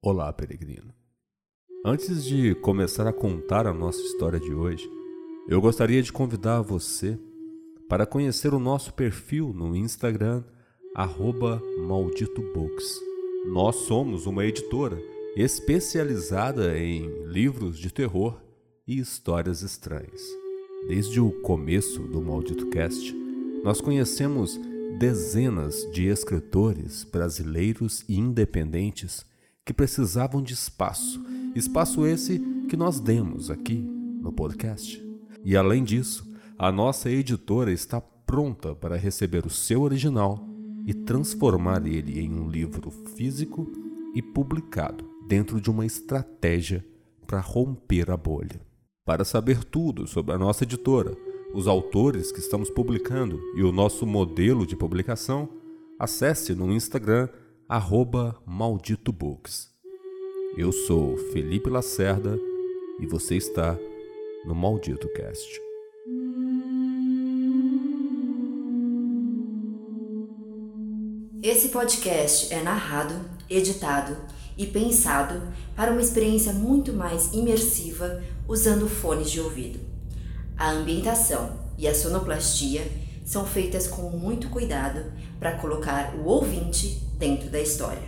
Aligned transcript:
Olá, 0.00 0.32
peregrino. 0.32 0.94
Antes 1.84 2.24
de 2.24 2.54
começar 2.54 3.06
a 3.06 3.12
contar 3.12 3.66
a 3.66 3.74
nossa 3.74 4.00
história 4.00 4.40
de 4.40 4.54
hoje, 4.54 4.88
eu 5.48 5.60
gostaria 5.60 6.02
de 6.02 6.10
convidar 6.10 6.62
você 6.62 7.18
para 7.88 8.06
conhecer 8.06 8.54
o 8.54 8.58
nosso 8.58 8.94
perfil 8.94 9.52
no 9.52 9.76
Instagram, 9.76 10.44
malditobooks. 11.86 13.00
Nós 13.46 13.76
somos 13.76 14.24
uma 14.24 14.46
editora 14.46 14.98
especializada 15.36 16.78
em 16.78 17.08
livros 17.26 17.78
de 17.78 17.92
terror 17.92 18.40
e 18.86 18.98
histórias 18.98 19.62
estranhas. 19.62 20.37
Desde 20.86 21.20
o 21.20 21.32
começo 21.42 22.00
do 22.02 22.22
Maldito 22.22 22.66
Cast, 22.68 23.14
nós 23.64 23.80
conhecemos 23.80 24.58
dezenas 24.98 25.86
de 25.92 26.06
escritores 26.06 27.04
brasileiros 27.04 28.04
e 28.08 28.18
independentes 28.18 29.26
que 29.64 29.74
precisavam 29.74 30.40
de 30.42 30.54
espaço, 30.54 31.22
espaço 31.54 32.06
esse 32.06 32.38
que 32.68 32.76
nós 32.76 33.00
demos 33.00 33.50
aqui 33.50 33.74
no 33.74 34.32
podcast. 34.32 35.02
E 35.44 35.56
além 35.56 35.84
disso, 35.84 36.26
a 36.58 36.72
nossa 36.72 37.10
editora 37.10 37.72
está 37.72 38.00
pronta 38.00 38.74
para 38.74 38.96
receber 38.96 39.44
o 39.46 39.50
seu 39.50 39.82
original 39.82 40.46
e 40.86 40.94
transformar 40.94 41.86
ele 41.86 42.20
em 42.20 42.32
um 42.32 42.48
livro 42.48 42.90
físico 42.90 43.70
e 44.14 44.22
publicado 44.22 45.08
dentro 45.26 45.60
de 45.60 45.70
uma 45.70 45.84
estratégia 45.84 46.84
para 47.26 47.40
romper 47.40 48.10
a 48.10 48.16
bolha. 48.16 48.67
Para 49.08 49.24
saber 49.24 49.64
tudo 49.64 50.06
sobre 50.06 50.34
a 50.34 50.38
nossa 50.38 50.64
editora, 50.64 51.16
os 51.54 51.66
autores 51.66 52.30
que 52.30 52.40
estamos 52.40 52.68
publicando 52.68 53.40
e 53.56 53.62
o 53.62 53.72
nosso 53.72 54.06
modelo 54.06 54.66
de 54.66 54.76
publicação, 54.76 55.48
acesse 55.98 56.54
no 56.54 56.70
Instagram 56.70 57.26
arroba 57.66 58.38
Maldito 58.44 59.10
Books. 59.10 59.70
Eu 60.58 60.70
sou 60.72 61.16
Felipe 61.32 61.70
Lacerda 61.70 62.38
e 63.00 63.06
você 63.06 63.36
está 63.36 63.78
no 64.44 64.54
Maldito 64.54 65.08
Cast. 65.14 65.58
Esse 71.42 71.70
podcast 71.70 72.52
é 72.52 72.62
narrado, 72.62 73.14
editado 73.48 74.18
e 74.58 74.66
pensado 74.66 75.40
para 75.76 75.92
uma 75.92 76.02
experiência 76.02 76.52
muito 76.52 76.92
mais 76.92 77.32
imersiva 77.32 78.20
usando 78.48 78.88
fones 78.88 79.30
de 79.30 79.40
ouvido. 79.40 79.78
A 80.56 80.72
ambientação 80.72 81.52
e 81.78 81.86
a 81.86 81.94
sonoplastia 81.94 82.84
são 83.24 83.46
feitas 83.46 83.86
com 83.86 84.10
muito 84.10 84.50
cuidado 84.50 85.12
para 85.38 85.56
colocar 85.58 86.16
o 86.16 86.24
ouvinte 86.24 87.00
dentro 87.16 87.48
da 87.48 87.60
história. 87.60 88.02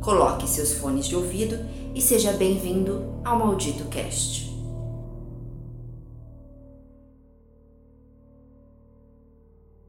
Coloque 0.00 0.48
seus 0.48 0.72
fones 0.72 1.06
de 1.06 1.14
ouvido 1.14 1.58
e 1.94 2.00
seja 2.00 2.32
bem-vindo 2.32 3.20
ao 3.22 3.38
Maldito 3.38 3.84
Cast. 3.86 4.48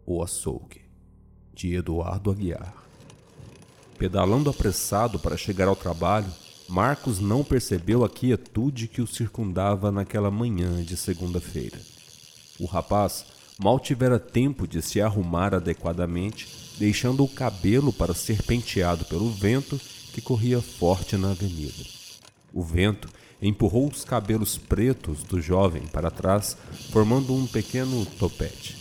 O 0.05 0.21
Açougue, 0.21 0.81
de 1.53 1.75
Eduardo 1.75 2.31
Aguiar. 2.31 2.90
Pedalando 4.01 4.49
apressado 4.49 5.19
para 5.19 5.37
chegar 5.37 5.67
ao 5.67 5.75
trabalho, 5.75 6.25
Marcos 6.67 7.19
não 7.19 7.43
percebeu 7.43 8.03
a 8.03 8.09
quietude 8.09 8.87
que 8.87 8.99
o 8.99 9.05
circundava 9.05 9.91
naquela 9.91 10.31
manhã 10.31 10.83
de 10.83 10.97
segunda-feira. 10.97 11.77
O 12.59 12.65
rapaz 12.65 13.23
mal 13.59 13.79
tivera 13.79 14.17
tempo 14.17 14.67
de 14.67 14.81
se 14.81 14.99
arrumar 14.99 15.53
adequadamente, 15.53 16.47
deixando 16.79 17.23
o 17.23 17.27
cabelo 17.27 17.93
para 17.93 18.15
ser 18.15 18.41
penteado 18.41 19.05
pelo 19.05 19.29
vento 19.29 19.79
que 20.11 20.19
corria 20.19 20.59
forte 20.63 21.15
na 21.15 21.29
avenida. 21.29 21.83
O 22.51 22.63
vento 22.63 23.07
empurrou 23.39 23.87
os 23.87 24.03
cabelos 24.03 24.57
pretos 24.57 25.21
do 25.21 25.39
jovem 25.39 25.83
para 25.83 26.09
trás, 26.09 26.57
formando 26.89 27.35
um 27.35 27.45
pequeno 27.45 28.03
topete. 28.17 28.75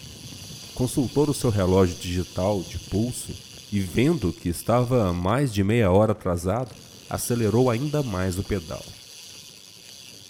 Consultou 0.74 1.28
o 1.28 1.34
seu 1.34 1.50
relógio 1.50 1.96
digital 1.96 2.62
de 2.62 2.78
pulso 2.78 3.49
e, 3.72 3.80
vendo 3.80 4.32
que 4.32 4.48
estava 4.48 5.12
mais 5.12 5.52
de 5.52 5.62
meia 5.62 5.90
hora 5.90 6.12
atrasado, 6.12 6.70
acelerou 7.08 7.70
ainda 7.70 8.02
mais 8.02 8.38
o 8.38 8.42
pedal. 8.42 8.84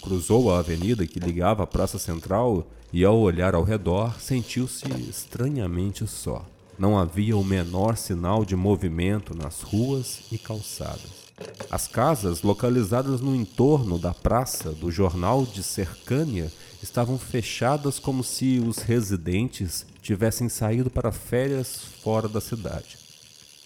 Cruzou 0.01 0.53
a 0.53 0.59
avenida 0.59 1.05
que 1.05 1.19
ligava 1.19 1.63
à 1.63 1.67
Praça 1.67 1.99
Central 1.99 2.67
e, 2.91 3.05
ao 3.05 3.17
olhar 3.19 3.53
ao 3.53 3.63
redor, 3.63 4.19
sentiu-se 4.19 4.85
estranhamente 5.09 6.07
só. 6.07 6.45
Não 6.77 6.97
havia 6.97 7.37
o 7.37 7.43
menor 7.43 7.95
sinal 7.95 8.43
de 8.43 8.55
movimento 8.55 9.35
nas 9.35 9.61
ruas 9.61 10.21
e 10.31 10.37
calçadas. 10.37 11.21
As 11.69 11.87
casas 11.87 12.41
localizadas 12.41 13.21
no 13.21 13.35
entorno 13.35 13.97
da 13.97 14.13
praça 14.13 14.71
do 14.71 14.91
jornal 14.91 15.45
de 15.45 15.63
Cercânia 15.63 16.51
estavam 16.81 17.17
fechadas 17.17 17.99
como 17.99 18.23
se 18.23 18.59
os 18.59 18.79
residentes 18.79 19.85
tivessem 20.01 20.49
saído 20.49 20.89
para 20.89 21.11
férias 21.11 21.79
fora 22.03 22.27
da 22.27 22.41
cidade. 22.41 23.00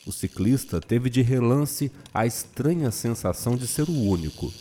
O 0.06 0.12
ciclista 0.12 0.80
teve 0.80 1.10
de 1.10 1.24
relance 1.24 1.92
a 2.14 2.28
estranha 2.28 2.92
sensação 2.92 3.58
de 3.58 3.66
ser 3.66 3.90
o 3.90 4.08
único, 4.08 4.54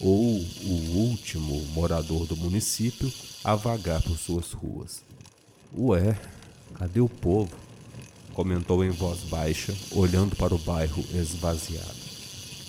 ou 0.00 0.38
o 0.38 0.96
último 0.96 1.60
morador 1.74 2.24
do 2.26 2.36
município 2.36 3.12
a 3.42 3.56
vagar 3.56 4.00
por 4.02 4.16
suas 4.16 4.52
ruas. 4.52 5.02
Ué, 5.76 6.16
cadê 6.74 7.00
o 7.00 7.08
povo? 7.08 7.50
comentou 8.32 8.82
em 8.84 8.90
voz 8.90 9.20
baixa, 9.24 9.74
olhando 9.90 10.34
para 10.36 10.54
o 10.54 10.58
bairro 10.58 11.04
esvaziado. 11.12 12.00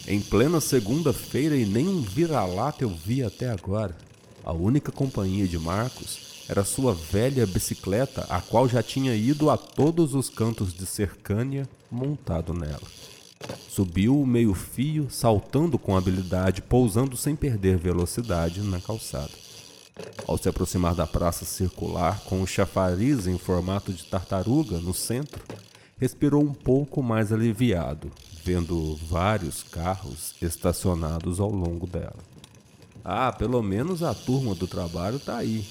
Em 0.07 0.19
plena 0.19 0.59
segunda-feira 0.59 1.55
e 1.55 1.65
nem 1.65 1.87
um 1.87 2.01
vira-lata 2.01 2.83
eu 2.83 2.89
vi 2.89 3.23
até 3.23 3.49
agora. 3.49 3.95
A 4.43 4.51
única 4.51 4.91
companhia 4.91 5.47
de 5.47 5.57
Marcos 5.57 6.32
era 6.47 6.63
sua 6.63 6.93
velha 6.93 7.45
bicicleta, 7.45 8.25
a 8.29 8.41
qual 8.41 8.67
já 8.67 8.83
tinha 8.83 9.15
ido 9.15 9.49
a 9.49 9.57
todos 9.57 10.13
os 10.13 10.29
cantos 10.29 10.73
de 10.73 10.85
cercânia 10.85 11.67
montado 11.89 12.53
nela. 12.53 12.81
Subiu 13.69 14.19
o 14.21 14.27
meio-fio, 14.27 15.07
saltando 15.09 15.79
com 15.79 15.97
habilidade, 15.97 16.61
pousando 16.61 17.17
sem 17.17 17.35
perder 17.35 17.77
velocidade 17.77 18.61
na 18.61 18.79
calçada. 18.79 19.31
Ao 20.27 20.37
se 20.37 20.49
aproximar 20.49 20.95
da 20.95 21.05
praça 21.05 21.45
circular, 21.45 22.19
com 22.21 22.41
o 22.41 22.47
chafariz 22.47 23.27
em 23.27 23.37
formato 23.37 23.91
de 23.91 24.03
tartaruga 24.05 24.77
no 24.79 24.93
centro, 24.93 25.43
respirou 25.97 26.43
um 26.43 26.53
pouco 26.53 27.01
mais 27.01 27.31
aliviado, 27.31 28.11
vendo 28.43 28.95
vários 29.07 29.63
carros 29.63 30.35
estacionados 30.41 31.39
ao 31.39 31.49
longo 31.49 31.87
dela. 31.87 32.19
Ah, 33.03 33.31
pelo 33.31 33.61
menos 33.61 34.01
a 34.01 34.13
turma 34.13 34.55
do 34.55 34.67
trabalho 34.67 35.17
está 35.17 35.37
aí. 35.37 35.65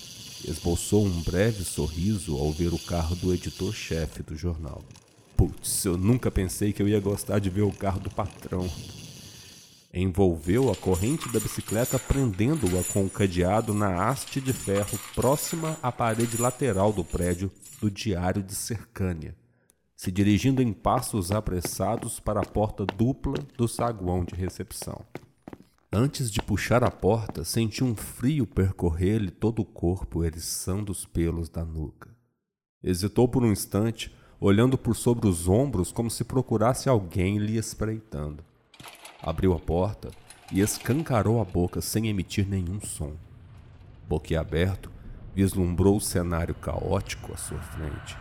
Esboçou 0.45 1.05
um 1.07 1.23
breve 1.23 1.63
sorriso 1.63 2.37
ao 2.37 2.51
ver 2.51 2.75
o 2.75 2.79
carro 2.79 3.15
do 3.15 3.33
editor-chefe 3.33 4.25
do 4.25 4.37
jornal. 4.37 4.83
Putz, 5.37 5.85
eu 5.85 5.97
nunca 5.97 6.33
pensei 6.33 6.73
que 6.73 6.83
eu 6.83 6.89
ia 6.89 6.99
gostar 6.99 7.39
de 7.39 7.49
ver 7.49 7.63
o 7.63 7.73
carro 7.73 8.01
do 8.01 8.11
patrão. 8.11 8.69
Envolveu 9.95 10.71
a 10.71 10.75
corrente 10.75 11.29
da 11.29 11.39
bicicleta 11.39 11.97
prendendo-a 11.97 12.83
com 12.93 13.05
o 13.05 13.11
cadeado 13.11 13.73
na 13.73 14.09
haste 14.09 14.41
de 14.41 14.53
ferro 14.53 14.99
próxima 15.15 15.79
à 15.81 15.93
parede 15.93 16.37
lateral 16.37 16.93
do 16.93 17.05
prédio 17.05 17.51
do 17.81 17.89
Diário 17.91 18.43
de 18.43 18.55
Cercânia, 18.55 19.37
se 19.95 20.11
dirigindo 20.11 20.61
em 20.61 20.73
passos 20.73 21.31
apressados 21.31 22.19
para 22.19 22.41
a 22.41 22.47
porta 22.47 22.85
dupla 22.85 23.39
do 23.57 23.69
saguão 23.69 24.25
de 24.25 24.35
recepção. 24.35 25.05
Antes 25.95 26.31
de 26.31 26.41
puxar 26.41 26.83
a 26.83 26.91
porta, 26.91 27.45
senti 27.45 27.85
um 27.85 27.95
frio 27.95 28.47
percorrer-lhe 28.47 29.31
todo 29.31 29.61
o 29.61 29.65
corpo, 29.65 30.25
eriçando 30.25 30.91
os 30.91 31.05
pelos 31.05 31.51
da 31.51 31.67
nuca. 31.67 32.09
Hesitou 32.83 33.29
por 33.29 33.43
um 33.43 33.53
instante, 33.53 34.11
olhando 34.41 34.79
por 34.79 34.97
sobre 34.97 35.29
os 35.29 35.49
ombros 35.49 35.93
como 35.93 36.11
se 36.11 36.25
procurasse 36.25 36.89
alguém 36.89 37.37
lhe 37.37 37.59
espreitando. 37.59 38.43
Abriu 39.23 39.53
a 39.53 39.59
porta 39.59 40.11
e 40.51 40.63
escancarou 40.63 41.39
a 41.43 41.45
boca 41.45 41.83
sem 41.83 42.09
emitir 42.09 42.49
nenhum 42.49 42.81
som. 42.81 43.13
Boquiaberto, 44.09 44.91
vislumbrou 45.35 45.99
o 45.99 46.01
cenário 46.01 46.55
caótico 46.55 47.35
à 47.35 47.37
sua 47.37 47.61
frente. 47.61 48.17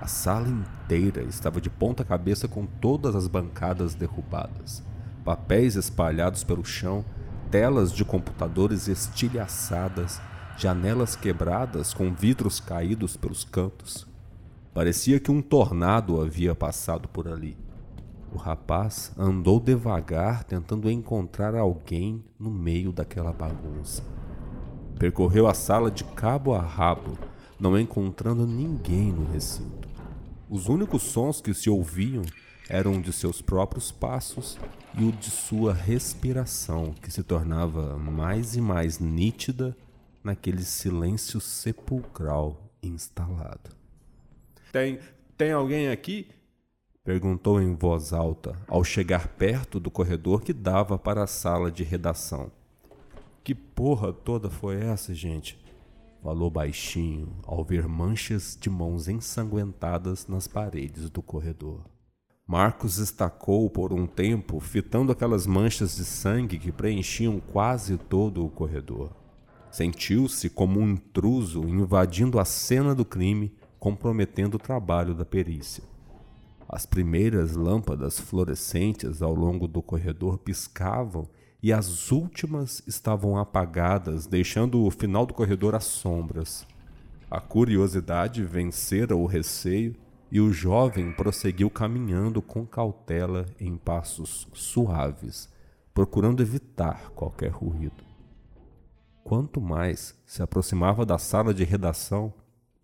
A 0.00 0.06
sala 0.06 0.48
inteira 0.48 1.24
estava 1.24 1.60
de 1.60 1.68
ponta 1.68 2.04
cabeça 2.04 2.46
com 2.46 2.64
todas 2.64 3.16
as 3.16 3.26
bancadas 3.26 3.96
derrubadas, 3.96 4.84
papéis 5.26 5.74
espalhados 5.74 6.44
pelo 6.44 6.64
chão, 6.64 7.04
telas 7.50 7.90
de 7.90 8.04
computadores 8.04 8.86
estilhaçadas, 8.86 10.20
janelas 10.56 11.16
quebradas 11.16 11.92
com 11.92 12.14
vidros 12.14 12.60
caídos 12.60 13.16
pelos 13.16 13.42
cantos. 13.42 14.06
Parecia 14.72 15.18
que 15.18 15.32
um 15.32 15.42
tornado 15.42 16.20
havia 16.20 16.54
passado 16.54 17.08
por 17.08 17.26
ali. 17.26 17.56
O 18.32 18.38
rapaz 18.38 19.10
andou 19.18 19.58
devagar, 19.58 20.44
tentando 20.44 20.88
encontrar 20.88 21.56
alguém 21.56 22.24
no 22.38 22.50
meio 22.50 22.92
daquela 22.92 23.32
bagunça. 23.32 24.04
Percorreu 24.96 25.48
a 25.48 25.54
sala 25.54 25.90
de 25.90 26.04
cabo 26.04 26.54
a 26.54 26.60
rabo, 26.60 27.18
não 27.58 27.76
encontrando 27.76 28.46
ninguém 28.46 29.10
no 29.12 29.24
recinto. 29.32 29.88
Os 30.48 30.68
únicos 30.68 31.02
sons 31.02 31.40
que 31.40 31.52
se 31.52 31.68
ouviam 31.68 32.22
eram 32.68 33.00
de 33.00 33.12
seus 33.12 33.40
próprios 33.40 33.90
passos 33.90 34.58
e 34.98 35.04
o 35.04 35.12
de 35.12 35.30
sua 35.30 35.72
respiração, 35.72 36.94
que 37.02 37.10
se 37.10 37.22
tornava 37.22 37.96
mais 37.98 38.56
e 38.56 38.60
mais 38.60 38.98
nítida 38.98 39.76
naquele 40.22 40.64
silêncio 40.64 41.40
sepulcral 41.40 42.60
instalado. 42.82 43.70
Tem, 44.72 44.98
tem 45.36 45.52
alguém 45.52 45.88
aqui? 45.88 46.28
perguntou 47.04 47.62
em 47.62 47.72
voz 47.72 48.12
alta 48.12 48.56
ao 48.66 48.82
chegar 48.82 49.28
perto 49.28 49.78
do 49.78 49.92
corredor 49.92 50.42
que 50.42 50.52
dava 50.52 50.98
para 50.98 51.22
a 51.22 51.26
sala 51.28 51.70
de 51.70 51.84
redação. 51.84 52.50
Que 53.44 53.54
porra 53.54 54.12
toda 54.12 54.50
foi 54.50 54.80
essa, 54.80 55.14
gente? 55.14 55.56
Falou 56.20 56.50
baixinho 56.50 57.28
ao 57.44 57.64
ver 57.64 57.86
manchas 57.86 58.58
de 58.60 58.68
mãos 58.68 59.06
ensanguentadas 59.06 60.26
nas 60.26 60.48
paredes 60.48 61.08
do 61.08 61.22
corredor. 61.22 61.80
Marcos 62.48 62.98
estacou 62.98 63.68
por 63.68 63.92
um 63.92 64.06
tempo, 64.06 64.60
fitando 64.60 65.10
aquelas 65.10 65.48
manchas 65.48 65.96
de 65.96 66.04
sangue 66.04 66.60
que 66.60 66.70
preenchiam 66.70 67.40
quase 67.40 67.98
todo 67.98 68.46
o 68.46 68.48
corredor. 68.48 69.10
Sentiu-se 69.68 70.48
como 70.48 70.78
um 70.78 70.90
intruso 70.90 71.64
invadindo 71.68 72.38
a 72.38 72.44
cena 72.44 72.94
do 72.94 73.04
crime, 73.04 73.52
comprometendo 73.80 74.54
o 74.54 74.60
trabalho 74.60 75.12
da 75.12 75.24
perícia. 75.24 75.82
As 76.68 76.86
primeiras 76.86 77.56
lâmpadas 77.56 78.20
fluorescentes 78.20 79.22
ao 79.22 79.34
longo 79.34 79.66
do 79.66 79.82
corredor 79.82 80.38
piscavam 80.38 81.28
e 81.60 81.72
as 81.72 82.12
últimas 82.12 82.80
estavam 82.86 83.36
apagadas, 83.36 84.24
deixando 84.24 84.84
o 84.84 84.90
final 84.92 85.26
do 85.26 85.34
corredor 85.34 85.74
às 85.74 85.84
sombras. 85.84 86.64
A 87.28 87.40
curiosidade 87.40 88.44
vencera 88.44 89.16
o 89.16 89.26
receio 89.26 89.96
e 90.30 90.40
o 90.40 90.52
jovem 90.52 91.12
prosseguiu 91.12 91.70
caminhando 91.70 92.42
com 92.42 92.66
cautela 92.66 93.46
em 93.60 93.76
passos 93.76 94.48
suaves, 94.52 95.48
procurando 95.94 96.42
evitar 96.42 97.10
qualquer 97.10 97.50
ruído. 97.50 98.04
Quanto 99.22 99.60
mais 99.60 100.16
se 100.24 100.42
aproximava 100.42 101.04
da 101.04 101.18
sala 101.18 101.52
de 101.52 101.64
redação, 101.64 102.32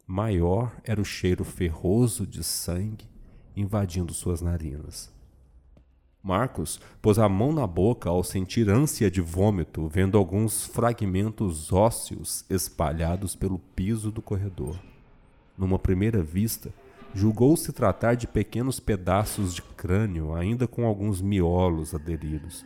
maior 0.06 0.74
era 0.84 1.00
o 1.00 1.04
cheiro 1.04 1.44
ferroso 1.44 2.26
de 2.26 2.42
sangue 2.42 3.06
invadindo 3.56 4.12
suas 4.12 4.40
narinas. 4.40 5.12
Marcos 6.22 6.80
pôs 7.00 7.18
a 7.18 7.28
mão 7.28 7.52
na 7.52 7.66
boca 7.66 8.08
ao 8.08 8.22
sentir 8.22 8.70
ânsia 8.70 9.10
de 9.10 9.20
vômito, 9.20 9.88
vendo 9.88 10.16
alguns 10.16 10.64
fragmentos 10.64 11.72
ósseos 11.72 12.44
espalhados 12.48 13.34
pelo 13.34 13.58
piso 13.58 14.12
do 14.12 14.22
corredor. 14.22 14.78
Numa 15.58 15.80
primeira 15.80 16.22
vista, 16.22 16.72
julgou-se 17.14 17.72
tratar 17.72 18.14
de 18.14 18.26
pequenos 18.26 18.80
pedaços 18.80 19.54
de 19.54 19.62
crânio, 19.62 20.34
ainda 20.34 20.66
com 20.66 20.86
alguns 20.86 21.20
miolos 21.20 21.94
aderidos. 21.94 22.64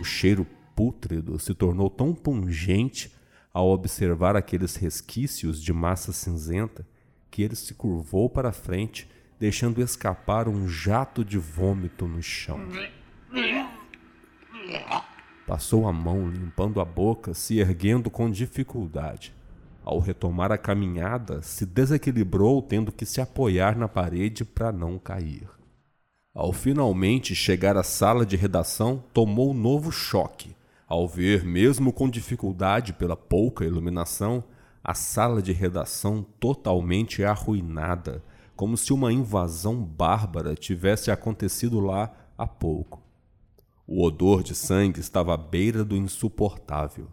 O 0.00 0.04
cheiro 0.04 0.46
pútrido 0.74 1.38
se 1.38 1.54
tornou 1.54 1.90
tão 1.90 2.14
pungente 2.14 3.12
ao 3.52 3.68
observar 3.70 4.36
aqueles 4.36 4.76
resquícios 4.76 5.62
de 5.62 5.72
massa 5.72 6.12
cinzenta 6.12 6.86
que 7.30 7.42
ele 7.42 7.54
se 7.54 7.74
curvou 7.74 8.28
para 8.28 8.52
frente 8.52 9.08
deixando 9.38 9.82
escapar 9.82 10.48
um 10.48 10.68
jato 10.68 11.24
de 11.24 11.36
vômito 11.36 12.06
no 12.06 12.22
chão. 12.22 12.60
Passou 15.46 15.88
a 15.88 15.92
mão 15.92 16.30
limpando 16.30 16.80
a 16.80 16.84
boca, 16.84 17.34
se 17.34 17.58
erguendo 17.58 18.08
com 18.08 18.30
dificuldade. 18.30 19.34
Ao 19.84 19.98
retomar 19.98 20.52
a 20.52 20.58
caminhada, 20.58 21.42
se 21.42 21.66
desequilibrou, 21.66 22.62
tendo 22.62 22.92
que 22.92 23.04
se 23.04 23.20
apoiar 23.20 23.76
na 23.76 23.88
parede 23.88 24.44
para 24.44 24.70
não 24.70 24.98
cair. 24.98 25.48
Ao 26.34 26.52
finalmente 26.52 27.34
chegar 27.34 27.76
à 27.76 27.82
sala 27.82 28.24
de 28.24 28.36
redação, 28.36 29.02
tomou 29.12 29.50
um 29.50 29.54
novo 29.54 29.90
choque. 29.90 30.56
Ao 30.86 31.06
ver, 31.08 31.44
mesmo 31.44 31.92
com 31.92 32.08
dificuldade 32.08 32.92
pela 32.92 33.16
pouca 33.16 33.64
iluminação, 33.64 34.44
a 34.84 34.94
sala 34.94 35.42
de 35.42 35.52
redação 35.52 36.24
totalmente 36.40 37.24
arruinada, 37.24 38.22
como 38.56 38.76
se 38.76 38.92
uma 38.92 39.12
invasão 39.12 39.82
bárbara 39.82 40.54
tivesse 40.54 41.10
acontecido 41.10 41.80
lá 41.80 42.12
há 42.38 42.46
pouco. 42.46 43.02
O 43.86 44.04
odor 44.04 44.42
de 44.42 44.54
sangue 44.54 45.00
estava 45.00 45.34
à 45.34 45.36
beira 45.36 45.84
do 45.84 45.96
insuportável. 45.96 47.08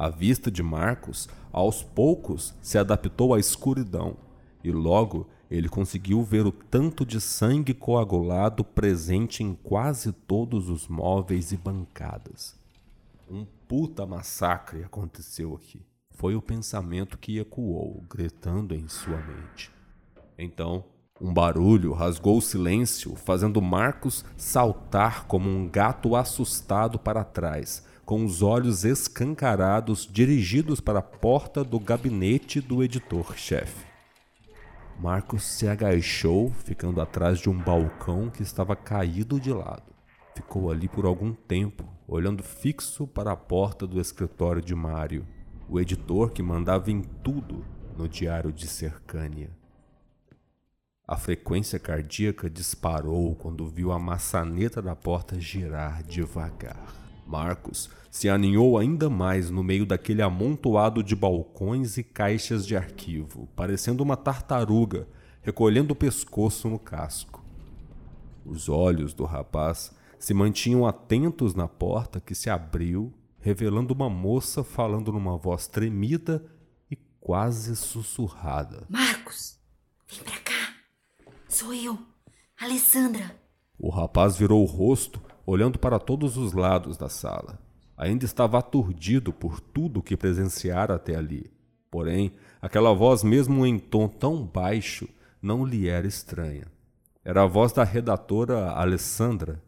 A 0.00 0.08
vista 0.08 0.50
de 0.50 0.62
Marcos, 0.62 1.28
aos 1.52 1.82
poucos, 1.82 2.54
se 2.62 2.78
adaptou 2.78 3.34
à 3.34 3.38
escuridão, 3.38 4.16
e 4.64 4.72
logo 4.72 5.28
ele 5.50 5.68
conseguiu 5.68 6.22
ver 6.22 6.46
o 6.46 6.50
tanto 6.50 7.04
de 7.04 7.20
sangue 7.20 7.74
coagulado 7.74 8.64
presente 8.64 9.44
em 9.44 9.52
quase 9.52 10.10
todos 10.10 10.70
os 10.70 10.88
móveis 10.88 11.52
e 11.52 11.58
bancadas. 11.58 12.58
Um 13.30 13.44
puta 13.68 14.06
massacre 14.06 14.82
aconteceu 14.82 15.54
aqui. 15.54 15.84
Foi 16.12 16.34
o 16.34 16.40
pensamento 16.40 17.18
que 17.18 17.38
ecoou, 17.38 18.02
gritando 18.08 18.74
em 18.74 18.88
sua 18.88 19.18
mente. 19.18 19.70
Então, 20.38 20.82
um 21.20 21.30
barulho 21.30 21.92
rasgou 21.92 22.38
o 22.38 22.40
silêncio, 22.40 23.14
fazendo 23.16 23.60
Marcos 23.60 24.24
saltar 24.34 25.26
como 25.26 25.50
um 25.50 25.68
gato 25.68 26.16
assustado 26.16 26.98
para 26.98 27.22
trás, 27.22 27.84
com 28.10 28.24
os 28.24 28.42
olhos 28.42 28.84
escancarados 28.84 30.04
dirigidos 30.04 30.80
para 30.80 30.98
a 30.98 31.02
porta 31.02 31.62
do 31.62 31.78
gabinete 31.78 32.60
do 32.60 32.82
editor-chefe. 32.82 33.86
Marcos 34.98 35.44
se 35.44 35.68
agachou, 35.68 36.50
ficando 36.50 37.00
atrás 37.00 37.38
de 37.38 37.48
um 37.48 37.56
balcão 37.56 38.28
que 38.28 38.42
estava 38.42 38.74
caído 38.74 39.38
de 39.38 39.52
lado. 39.52 39.94
Ficou 40.34 40.72
ali 40.72 40.88
por 40.88 41.04
algum 41.04 41.32
tempo, 41.32 41.84
olhando 42.08 42.42
fixo 42.42 43.06
para 43.06 43.30
a 43.30 43.36
porta 43.36 43.86
do 43.86 44.00
escritório 44.00 44.60
de 44.60 44.74
Mário, 44.74 45.24
o 45.68 45.78
editor 45.78 46.32
que 46.32 46.42
mandava 46.42 46.90
em 46.90 47.02
tudo 47.02 47.64
no 47.96 48.08
diário 48.08 48.50
de 48.50 48.66
Cercânia. 48.66 49.50
A 51.06 51.16
frequência 51.16 51.78
cardíaca 51.78 52.50
disparou 52.50 53.36
quando 53.36 53.68
viu 53.68 53.92
a 53.92 54.00
maçaneta 54.00 54.82
da 54.82 54.96
porta 54.96 55.38
girar 55.38 56.02
devagar. 56.02 57.09
Marcos 57.30 57.88
se 58.10 58.28
aninhou 58.28 58.76
ainda 58.76 59.08
mais 59.08 59.50
no 59.50 59.62
meio 59.62 59.86
daquele 59.86 60.20
amontoado 60.20 61.00
de 61.00 61.14
balcões 61.14 61.96
e 61.96 62.02
caixas 62.02 62.66
de 62.66 62.76
arquivo, 62.76 63.48
parecendo 63.54 64.02
uma 64.02 64.16
tartaruga 64.16 65.06
recolhendo 65.40 65.92
o 65.92 65.96
pescoço 65.96 66.68
no 66.68 66.78
casco. 66.78 67.42
Os 68.44 68.68
olhos 68.68 69.14
do 69.14 69.24
rapaz 69.24 69.92
se 70.18 70.34
mantinham 70.34 70.86
atentos 70.86 71.54
na 71.54 71.68
porta 71.68 72.20
que 72.20 72.34
se 72.34 72.50
abriu, 72.50 73.14
revelando 73.38 73.94
uma 73.94 74.10
moça 74.10 74.62
falando 74.64 75.12
numa 75.12 75.38
voz 75.38 75.66
tremida 75.66 76.44
e 76.90 76.96
quase 77.20 77.76
sussurrada. 77.76 78.86
Marcos, 78.88 79.58
vem 80.08 80.20
pra 80.20 80.38
cá. 80.40 80.74
Sou 81.48 81.72
eu, 81.72 81.98
Alessandra. 82.60 83.34
O 83.78 83.88
rapaz 83.88 84.36
virou 84.36 84.62
o 84.62 84.66
rosto, 84.66 85.22
olhando 85.50 85.80
para 85.80 85.98
todos 85.98 86.36
os 86.36 86.52
lados 86.52 86.96
da 86.96 87.08
sala. 87.08 87.58
Ainda 87.96 88.24
estava 88.24 88.56
aturdido 88.58 89.32
por 89.32 89.58
tudo 89.58 89.98
o 89.98 90.02
que 90.02 90.16
presenciara 90.16 90.94
até 90.94 91.16
ali. 91.16 91.50
Porém, 91.90 92.32
aquela 92.62 92.94
voz, 92.94 93.24
mesmo 93.24 93.66
em 93.66 93.76
tom 93.76 94.06
tão 94.06 94.44
baixo, 94.44 95.08
não 95.42 95.64
lhe 95.66 95.88
era 95.88 96.06
estranha. 96.06 96.66
Era 97.24 97.42
a 97.42 97.46
voz 97.46 97.72
da 97.72 97.82
redatora 97.82 98.70
Alessandra. 98.70 99.60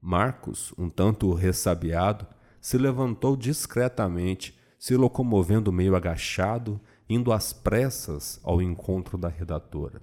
Marcos, 0.00 0.74
um 0.76 0.90
tanto 0.90 1.32
ressabiado, 1.32 2.26
se 2.60 2.76
levantou 2.76 3.36
discretamente, 3.36 4.58
se 4.76 4.96
locomovendo 4.96 5.72
meio 5.72 5.94
agachado, 5.94 6.80
indo 7.08 7.32
às 7.32 7.52
pressas 7.52 8.40
ao 8.42 8.60
encontro 8.60 9.16
da 9.16 9.28
redatora. 9.28 10.02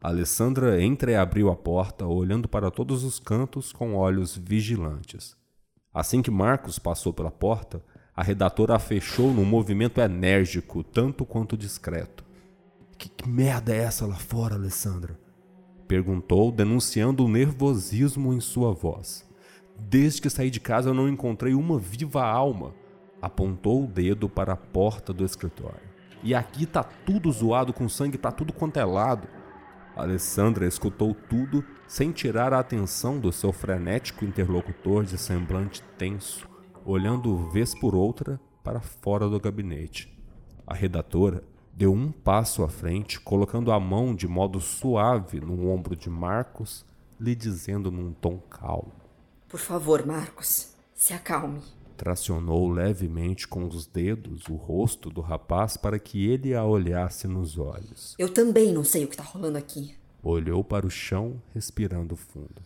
Alessandra 0.00 0.80
entreabriu 0.80 1.50
a 1.50 1.56
porta, 1.56 2.06
olhando 2.06 2.48
para 2.48 2.70
todos 2.70 3.02
os 3.02 3.18
cantos 3.18 3.72
com 3.72 3.96
olhos 3.96 4.36
vigilantes. 4.36 5.36
Assim 5.92 6.22
que 6.22 6.30
Marcos 6.30 6.78
passou 6.78 7.12
pela 7.12 7.32
porta, 7.32 7.82
a 8.14 8.22
redatora 8.22 8.76
a 8.76 8.78
fechou 8.78 9.32
num 9.32 9.44
movimento 9.44 10.00
enérgico, 10.00 10.84
tanto 10.84 11.24
quanto 11.24 11.56
discreto. 11.56 12.24
Que, 12.96 13.08
que 13.08 13.28
merda 13.28 13.74
é 13.74 13.78
essa 13.78 14.06
lá 14.06 14.14
fora, 14.14 14.54
Alessandra? 14.54 15.18
Perguntou, 15.88 16.52
denunciando 16.52 17.24
o 17.24 17.28
nervosismo 17.28 18.32
em 18.32 18.40
sua 18.40 18.72
voz. 18.72 19.26
Desde 19.78 20.22
que 20.22 20.30
saí 20.30 20.50
de 20.50 20.60
casa 20.60 20.90
eu 20.90 20.94
não 20.94 21.08
encontrei 21.08 21.54
uma 21.54 21.78
viva 21.78 22.24
alma. 22.24 22.72
Apontou 23.20 23.82
o 23.82 23.86
dedo 23.86 24.28
para 24.28 24.52
a 24.52 24.56
porta 24.56 25.12
do 25.12 25.24
escritório. 25.24 25.88
E 26.22 26.34
aqui 26.34 26.66
tá 26.66 26.84
tudo 26.84 27.30
zoado 27.32 27.72
com 27.72 27.88
sangue 27.88 28.18
para 28.18 28.32
tudo 28.32 28.52
quanto 28.52 28.76
é 28.76 28.84
lado. 28.84 29.28
Alessandra 29.98 30.64
escutou 30.64 31.12
tudo 31.12 31.64
sem 31.88 32.12
tirar 32.12 32.52
a 32.52 32.60
atenção 32.60 33.18
do 33.18 33.32
seu 33.32 33.52
frenético 33.52 34.24
interlocutor 34.24 35.04
de 35.04 35.18
semblante 35.18 35.82
tenso, 35.98 36.48
olhando 36.84 37.50
vez 37.50 37.76
por 37.76 37.96
outra 37.96 38.40
para 38.62 38.80
fora 38.80 39.28
do 39.28 39.40
gabinete. 39.40 40.16
A 40.64 40.72
redatora 40.72 41.42
deu 41.74 41.92
um 41.92 42.12
passo 42.12 42.62
à 42.62 42.68
frente, 42.68 43.18
colocando 43.18 43.72
a 43.72 43.80
mão 43.80 44.14
de 44.14 44.28
modo 44.28 44.60
suave 44.60 45.40
no 45.40 45.68
ombro 45.68 45.96
de 45.96 46.08
Marcos, 46.08 46.86
lhe 47.18 47.34
dizendo 47.34 47.90
num 47.90 48.12
tom 48.12 48.38
calmo: 48.38 48.92
Por 49.48 49.58
favor, 49.58 50.06
Marcos, 50.06 50.76
se 50.94 51.12
acalme. 51.12 51.60
Tracionou 51.98 52.68
levemente 52.68 53.48
com 53.48 53.66
os 53.66 53.84
dedos 53.84 54.46
o 54.48 54.54
rosto 54.54 55.10
do 55.10 55.20
rapaz 55.20 55.76
para 55.76 55.98
que 55.98 56.28
ele 56.28 56.54
a 56.54 56.64
olhasse 56.64 57.26
nos 57.26 57.58
olhos. 57.58 58.14
Eu 58.16 58.28
também 58.28 58.72
não 58.72 58.84
sei 58.84 59.02
o 59.04 59.08
que 59.08 59.14
está 59.14 59.24
rolando 59.24 59.58
aqui. 59.58 59.96
Olhou 60.22 60.62
para 60.62 60.86
o 60.86 60.90
chão, 60.90 61.42
respirando 61.52 62.14
fundo. 62.14 62.62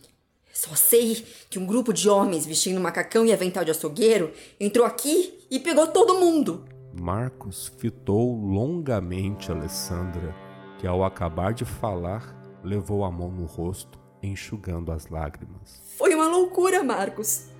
Só 0.53 0.75
sei 0.75 1.25
que 1.49 1.57
um 1.57 1.65
grupo 1.65 1.91
de 1.91 2.07
homens 2.07 2.45
vestindo 2.45 2.79
macacão 2.79 3.25
e 3.25 3.33
avental 3.33 3.65
de 3.65 3.71
açougueiro 3.71 4.31
entrou 4.59 4.85
aqui 4.85 5.47
e 5.49 5.59
pegou 5.59 5.87
todo 5.87 6.19
mundo. 6.19 6.63
Marcos 6.93 7.73
fitou 7.79 8.39
longamente 8.39 9.51
Alessandra, 9.51 10.35
que 10.77 10.85
ao 10.85 11.03
acabar 11.03 11.55
de 11.55 11.65
falar, 11.65 12.39
levou 12.63 13.03
a 13.03 13.09
mão 13.09 13.31
no 13.31 13.45
rosto, 13.45 13.99
enxugando 14.21 14.91
as 14.91 15.07
lágrimas. 15.07 15.81
Foi 15.97 16.13
uma 16.13 16.27
loucura, 16.27 16.83
Marcos. 16.83 17.51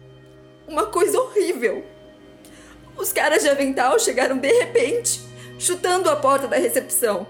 Uma 0.68 0.86
coisa 0.86 1.20
horrível. 1.20 1.84
Os 2.96 3.12
caras 3.12 3.44
de 3.44 3.50
avental 3.50 4.00
chegaram 4.00 4.38
de 4.38 4.52
repente, 4.52 5.22
chutando 5.60 6.10
a 6.10 6.16
porta 6.16 6.48
da 6.48 6.58
recepção. 6.58 7.28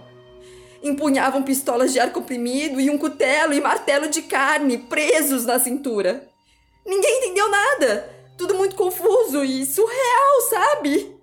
Empunhavam 0.82 1.44
pistolas 1.44 1.94
de 1.94 2.00
ar 2.00 2.12
comprimido 2.12 2.80
e 2.80 2.90
um 2.90 2.98
cutelo 2.98 3.54
e 3.54 3.62
martelo 3.62 4.08
de 4.08 4.22
carne 4.24 4.78
presos 4.78 5.46
na 5.46 5.58
cintura. 5.58 6.28
Ninguém 6.86 7.20
entendeu 7.20 7.50
nada. 7.50 8.10
Tudo 8.38 8.56
muito 8.56 8.76
confuso 8.76 9.44
e 9.44 9.66
surreal, 9.66 10.42
sabe? 10.50 11.16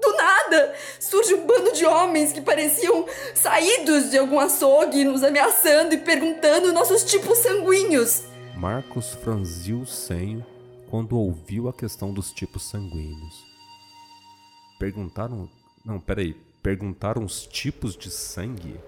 Do 0.00 0.12
nada, 0.12 0.74
surge 1.00 1.34
um 1.34 1.44
bando 1.44 1.72
de 1.72 1.84
homens 1.84 2.32
que 2.32 2.40
pareciam 2.40 3.04
saídos 3.34 4.10
de 4.10 4.18
algum 4.18 4.38
açougue, 4.38 5.04
nos 5.04 5.24
ameaçando 5.24 5.94
e 5.94 5.98
perguntando 5.98 6.72
nossos 6.72 7.02
tipos 7.02 7.38
sanguíneos. 7.38 8.22
Marcos 8.54 9.14
franziu 9.14 9.80
o 9.80 9.86
senho 9.86 10.46
quando 10.90 11.18
ouviu 11.18 11.68
a 11.68 11.72
questão 11.72 12.12
dos 12.12 12.32
tipos 12.32 12.68
sanguíneos. 12.68 13.46
Perguntaram. 14.78 15.48
Não, 15.84 16.00
peraí. 16.00 16.34
Perguntaram 16.62 17.24
os 17.24 17.46
tipos 17.46 17.96
de 17.96 18.10
sangue? 18.10 18.78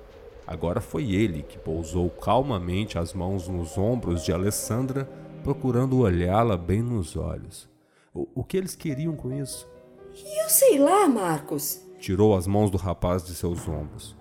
Agora 0.46 0.80
foi 0.80 1.12
ele 1.12 1.42
que 1.42 1.58
pousou 1.58 2.10
calmamente 2.10 2.98
as 2.98 3.14
mãos 3.14 3.46
nos 3.46 3.78
ombros 3.78 4.24
de 4.24 4.32
Alessandra, 4.32 5.08
procurando 5.44 6.00
olhá-la 6.00 6.56
bem 6.56 6.82
nos 6.82 7.16
olhos. 7.16 7.68
O, 8.12 8.26
o 8.34 8.44
que 8.44 8.56
eles 8.56 8.74
queriam 8.74 9.14
com 9.14 9.32
isso? 9.32 9.68
Eu 10.42 10.48
sei 10.48 10.78
lá, 10.78 11.06
Marcos. 11.08 11.80
Tirou 12.00 12.36
as 12.36 12.46
mãos 12.46 12.70
do 12.70 12.76
rapaz 12.76 13.24
de 13.24 13.34
seus 13.34 13.68
ombros. 13.68 14.16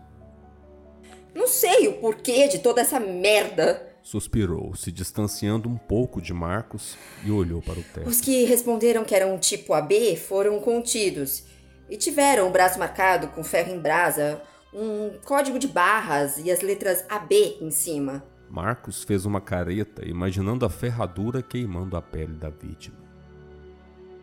Não 1.34 1.48
sei 1.48 1.88
o 1.88 1.94
porquê 1.94 2.48
de 2.48 2.60
toda 2.60 2.82
essa 2.82 3.00
merda. 3.00 3.89
Suspirou, 4.10 4.74
se 4.74 4.92
distanciando 4.92 5.70
um 5.70 5.78
pouco 5.78 6.20
de 6.20 6.34
Marcos 6.34 6.98
e 7.24 7.30
olhou 7.30 7.62
para 7.62 7.80
o 7.80 7.84
teto. 7.84 8.10
Os 8.10 8.20
que 8.20 8.44
responderam 8.44 9.06
que 9.06 9.14
eram 9.14 9.38
tipo 9.38 9.72
AB 9.72 10.18
foram 10.18 10.60
contidos 10.60 11.44
e 11.88 11.96
tiveram 11.96 12.48
o 12.48 12.52
braço 12.52 12.80
marcado 12.80 13.28
com 13.28 13.44
ferro 13.44 13.72
em 13.72 13.78
brasa, 13.78 14.42
um 14.74 15.12
código 15.24 15.60
de 15.60 15.68
barras 15.68 16.40
e 16.40 16.50
as 16.50 16.62
letras 16.62 17.06
AB 17.08 17.60
em 17.62 17.70
cima. 17.70 18.24
Marcos 18.50 19.04
fez 19.04 19.28
uma 19.28 19.40
careta, 19.40 20.04
imaginando 20.04 20.66
a 20.66 20.72
ferradura 20.72 21.44
queimando 21.44 21.96
a 21.96 22.02
pele 22.02 22.34
da 22.34 22.50
vítima. 22.50 22.98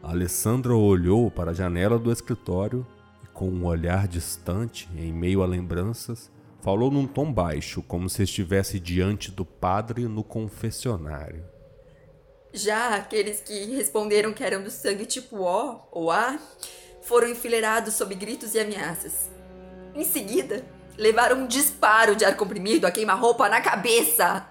Alessandra 0.03 0.75
olhou 0.75 1.31
para 1.31 1.53
a 1.53 1.55
janela 1.55 1.97
do 1.97 2.11
escritório 2.11 2.85
e, 3.23 3.29
com 3.29 3.49
um 3.49 3.65
olhar 3.65 4.09
distante, 4.09 4.89
em 4.97 5.13
meio 5.13 5.45
a 5.45 5.47
lembranças, 5.47 6.29
falou 6.67 6.91
num 6.91 7.07
tom 7.07 7.33
baixo, 7.33 7.81
como 7.81 8.09
se 8.11 8.25
estivesse 8.25 8.81
diante 8.81 9.31
do 9.31 9.45
padre 9.45 10.09
no 10.09 10.25
confessionário. 10.25 11.45
Já 12.53 12.97
aqueles 12.97 13.39
que 13.39 13.67
responderam 13.77 14.33
que 14.33 14.43
eram 14.43 14.65
do 14.65 14.69
sangue 14.69 15.07
tipo 15.07 15.45
O 15.45 15.81
ou 15.93 16.11
A 16.11 16.37
foram 17.03 17.29
enfileirados 17.29 17.95
sob 17.95 18.13
gritos 18.17 18.57
e 18.57 18.59
ameaças. 18.59 19.31
Em 19.95 20.03
seguida, 20.03 20.65
levaram 20.99 21.43
um 21.43 21.47
disparo 21.47 22.17
de 22.17 22.25
ar 22.25 22.37
comprimido 22.37 22.85
a 22.85 22.91
queima-roupa 22.91 23.49
na 23.49 23.61
cabeça. 23.61 24.45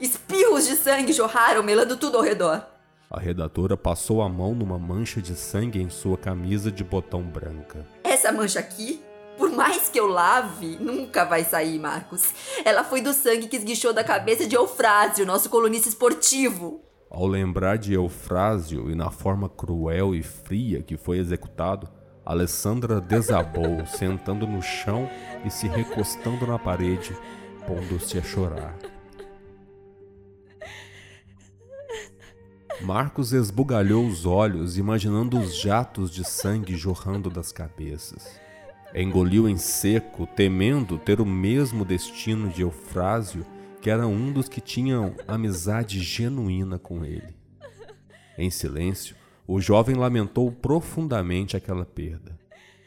Espirros 0.00 0.64
de 0.64 0.76
sangue 0.76 1.12
jorraram, 1.12 1.64
melando 1.64 1.96
tudo 1.96 2.18
ao 2.18 2.22
redor. 2.22 2.64
A 3.10 3.18
redatora 3.18 3.76
passou 3.76 4.22
a 4.22 4.28
mão 4.28 4.54
numa 4.54 4.78
mancha 4.78 5.20
de 5.20 5.34
sangue 5.34 5.82
em 5.82 5.90
sua 5.90 6.16
camisa 6.16 6.70
de 6.70 6.84
botão 6.84 7.20
branca. 7.20 7.84
Essa 8.04 8.30
mancha 8.30 8.60
aqui, 8.60 9.02
por 9.38 9.52
mais 9.52 9.88
que 9.88 9.98
eu 9.98 10.08
lave, 10.08 10.76
nunca 10.80 11.24
vai 11.24 11.44
sair, 11.44 11.78
Marcos. 11.78 12.34
Ela 12.64 12.82
foi 12.82 13.00
do 13.00 13.12
sangue 13.12 13.46
que 13.46 13.56
esguichou 13.56 13.92
da 13.92 14.02
cabeça 14.02 14.46
de 14.46 14.56
Eufrásio, 14.56 15.24
nosso 15.24 15.48
colunista 15.48 15.88
esportivo. 15.88 16.82
Ao 17.08 17.26
lembrar 17.26 17.78
de 17.78 17.94
Eufrásio 17.94 18.90
e 18.90 18.94
na 18.94 19.10
forma 19.10 19.48
cruel 19.48 20.14
e 20.14 20.22
fria 20.22 20.82
que 20.82 20.96
foi 20.96 21.18
executado, 21.18 21.88
Alessandra 22.26 23.00
desabou, 23.00 23.86
sentando 23.86 24.46
no 24.46 24.60
chão 24.60 25.08
e 25.44 25.50
se 25.50 25.68
recostando 25.68 26.46
na 26.46 26.58
parede, 26.58 27.16
pondo-se 27.66 28.18
a 28.18 28.22
chorar. 28.22 28.76
Marcos 32.82 33.32
esbugalhou 33.32 34.06
os 34.06 34.26
olhos, 34.26 34.76
imaginando 34.76 35.38
os 35.38 35.56
jatos 35.56 36.10
de 36.10 36.24
sangue 36.24 36.76
jorrando 36.76 37.30
das 37.30 37.50
cabeças. 37.50 38.47
Engoliu 38.94 39.48
em 39.48 39.56
seco, 39.56 40.26
temendo 40.26 40.98
ter 40.98 41.20
o 41.20 41.26
mesmo 41.26 41.84
destino 41.84 42.48
de 42.48 42.62
Eufrásio, 42.62 43.44
que 43.82 43.90
era 43.90 44.06
um 44.06 44.32
dos 44.32 44.48
que 44.48 44.60
tinham 44.60 45.14
amizade 45.26 46.00
genuína 46.00 46.78
com 46.78 47.04
ele. 47.04 47.36
Em 48.36 48.50
silêncio, 48.50 49.14
o 49.46 49.60
jovem 49.60 49.94
lamentou 49.94 50.50
profundamente 50.50 51.56
aquela 51.56 51.84
perda. 51.84 52.38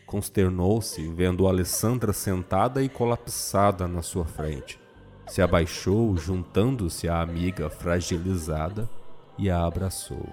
Consternou-se 0.05 1.08
vendo 1.10 1.48
Alessandra 1.48 2.13
sentada 2.13 2.84
e 2.84 2.89
colapsada 2.89 3.88
na 3.88 4.01
sua 4.01 4.25
frente. 4.25 4.79
Se 5.27 5.41
abaixou, 5.41 6.17
juntando-se 6.17 7.08
à 7.08 7.22
amiga 7.22 7.70
fragilizada 7.70 8.89
e 9.38 9.50
a 9.50 9.65
abraçou. 9.65 10.27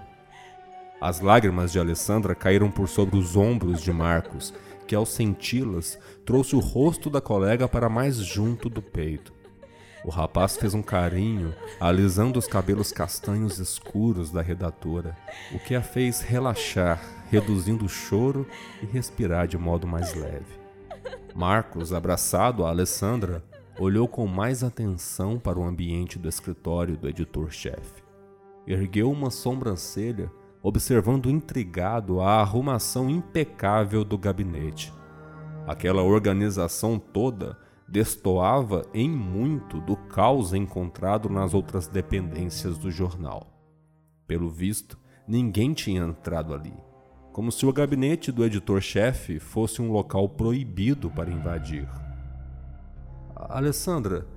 As 0.99 1.21
lágrimas 1.21 1.71
de 1.71 1.79
Alessandra 1.79 2.35
caíram 2.35 2.69
por 2.69 2.89
sobre 2.89 3.17
os 3.17 3.37
ombros 3.37 3.81
de 3.81 3.91
Marcos, 3.93 4.53
que 4.89 4.95
ao 4.95 5.05
senti-las 5.05 5.99
trouxe 6.25 6.55
o 6.55 6.59
rosto 6.59 7.11
da 7.11 7.21
colega 7.21 7.67
para 7.67 7.87
mais 7.87 8.15
junto 8.15 8.67
do 8.67 8.81
peito. 8.81 9.31
O 10.03 10.09
rapaz 10.09 10.57
fez 10.57 10.73
um 10.73 10.81
carinho, 10.81 11.53
alisando 11.79 12.39
os 12.39 12.47
cabelos 12.47 12.91
castanhos 12.91 13.59
escuros 13.59 14.31
da 14.31 14.41
redatora, 14.41 15.15
o 15.53 15.59
que 15.59 15.75
a 15.75 15.83
fez 15.83 16.21
relaxar, 16.21 16.99
reduzindo 17.29 17.85
o 17.85 17.89
choro 17.89 18.47
e 18.81 18.87
respirar 18.87 19.47
de 19.47 19.59
modo 19.59 19.85
mais 19.85 20.15
leve. 20.15 20.57
Marcos, 21.35 21.93
abraçado 21.93 22.65
a 22.65 22.69
Alessandra, 22.69 23.43
olhou 23.77 24.07
com 24.07 24.25
mais 24.25 24.63
atenção 24.63 25.37
para 25.37 25.59
o 25.59 25.63
ambiente 25.63 26.17
do 26.17 26.27
escritório 26.27 26.97
do 26.97 27.07
editor-chefe 27.07 28.09
ergueu 28.73 29.11
uma 29.11 29.31
sobrancelha, 29.31 30.31
observando 30.61 31.29
intrigado 31.29 32.19
a 32.19 32.41
arrumação 32.41 33.09
impecável 33.09 34.03
do 34.03 34.17
gabinete. 34.17 34.93
Aquela 35.65 36.01
organização 36.01 36.99
toda 36.99 37.57
destoava 37.87 38.85
em 38.93 39.09
muito 39.09 39.79
do 39.81 39.95
caos 39.95 40.53
encontrado 40.53 41.29
nas 41.29 41.53
outras 41.53 41.87
dependências 41.87 42.77
do 42.77 42.91
jornal. 42.91 43.47
Pelo 44.27 44.49
visto, 44.49 44.97
ninguém 45.27 45.73
tinha 45.73 46.01
entrado 46.01 46.53
ali, 46.53 46.73
como 47.31 47.51
se 47.51 47.65
o 47.65 47.73
gabinete 47.73 48.31
do 48.31 48.45
editor-chefe 48.45 49.39
fosse 49.39 49.81
um 49.81 49.91
local 49.91 50.29
proibido 50.29 51.09
para 51.09 51.31
invadir. 51.31 51.87
Alessandra, 53.35 54.27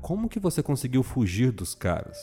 como 0.00 0.28
que 0.28 0.40
você 0.40 0.62
conseguiu 0.62 1.02
fugir 1.02 1.52
dos 1.52 1.74
caras? 1.74 2.18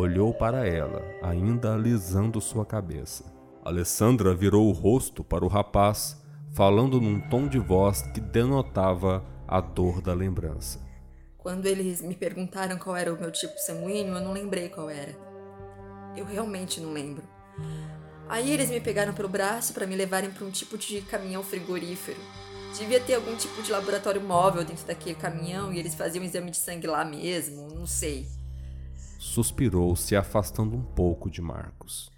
Olhou 0.00 0.32
para 0.32 0.64
ela, 0.64 1.02
ainda 1.20 1.74
alisando 1.74 2.40
sua 2.40 2.64
cabeça. 2.64 3.24
Alessandra 3.64 4.32
virou 4.32 4.68
o 4.68 4.70
rosto 4.70 5.24
para 5.24 5.44
o 5.44 5.48
rapaz, 5.48 6.22
falando 6.52 7.00
num 7.00 7.20
tom 7.28 7.48
de 7.48 7.58
voz 7.58 8.02
que 8.14 8.20
denotava 8.20 9.24
a 9.48 9.60
dor 9.60 10.00
da 10.00 10.14
lembrança. 10.14 10.78
Quando 11.36 11.66
eles 11.66 12.00
me 12.00 12.14
perguntaram 12.14 12.78
qual 12.78 12.94
era 12.94 13.12
o 13.12 13.18
meu 13.18 13.32
tipo 13.32 13.58
sanguíneo, 13.58 14.14
eu 14.14 14.20
não 14.20 14.32
lembrei 14.32 14.68
qual 14.68 14.88
era. 14.88 15.16
Eu 16.16 16.24
realmente 16.24 16.80
não 16.80 16.92
lembro. 16.92 17.24
Aí 18.28 18.52
eles 18.52 18.70
me 18.70 18.80
pegaram 18.80 19.12
pelo 19.12 19.28
braço 19.28 19.74
para 19.74 19.84
me 19.84 19.96
levarem 19.96 20.30
para 20.30 20.46
um 20.46 20.50
tipo 20.52 20.78
de 20.78 21.00
caminhão 21.00 21.42
frigorífero. 21.42 22.20
Devia 22.78 23.00
ter 23.00 23.14
algum 23.14 23.34
tipo 23.34 23.60
de 23.64 23.72
laboratório 23.72 24.20
móvel 24.20 24.64
dentro 24.64 24.86
daquele 24.86 25.16
caminhão 25.16 25.72
e 25.72 25.78
eles 25.80 25.96
faziam 25.96 26.22
um 26.22 26.26
exame 26.26 26.52
de 26.52 26.58
sangue 26.58 26.86
lá 26.86 27.04
mesmo, 27.04 27.66
não 27.74 27.84
sei. 27.84 28.37
Suspirou, 29.18 29.94
se 29.94 30.16
afastando 30.16 30.74
um 30.74 30.82
pouco 30.82 31.30
de 31.30 31.42
Marcos. 31.42 32.10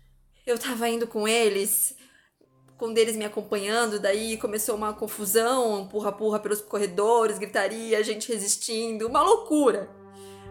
Eu 0.47 0.57
tava 0.57 0.89
indo 0.89 1.09
com 1.09 1.27
eles 1.27 1.97
com 2.81 2.87
um 2.87 2.95
deles 2.95 3.15
me 3.15 3.27
acompanhando, 3.27 4.01
daí 4.01 4.39
começou 4.39 4.75
uma 4.75 4.95
confusão, 4.95 5.83
empurra-purra 5.83 6.39
pelos 6.41 6.63
corredores, 6.63 7.39
gritaria, 7.39 8.03
gente 8.03 8.33
resistindo, 8.33 9.07
uma 9.07 9.21
loucura. 9.23 9.91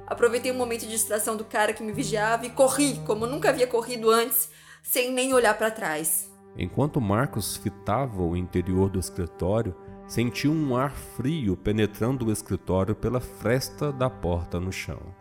Aproveitei 0.05 0.51
um 0.51 0.55
momento 0.55 0.81
de 0.81 0.89
distração 0.89 1.35
do 1.35 1.43
cara 1.43 1.73
que 1.73 1.81
me 1.81 1.91
vigiava 1.91 2.45
e 2.45 2.51
corri, 2.51 3.01
como 3.07 3.25
nunca 3.25 3.49
havia 3.49 3.65
corrido 3.65 4.11
antes, 4.11 4.47
sem 4.83 5.11
nem 5.11 5.33
olhar 5.33 5.57
para 5.57 5.71
trás. 5.71 6.31
Enquanto 6.55 7.01
Marcos 7.01 7.57
fitava 7.57 8.21
o 8.21 8.37
interior 8.37 8.91
do 8.91 8.99
escritório, 8.99 9.75
sentiu 10.07 10.51
um 10.51 10.77
ar 10.77 10.91
frio 10.91 11.57
penetrando 11.57 12.27
o 12.27 12.31
escritório 12.31 12.93
pela 12.93 13.19
fresta 13.19 13.91
da 13.91 14.07
porta 14.07 14.59
no 14.59 14.71
chão. 14.71 15.18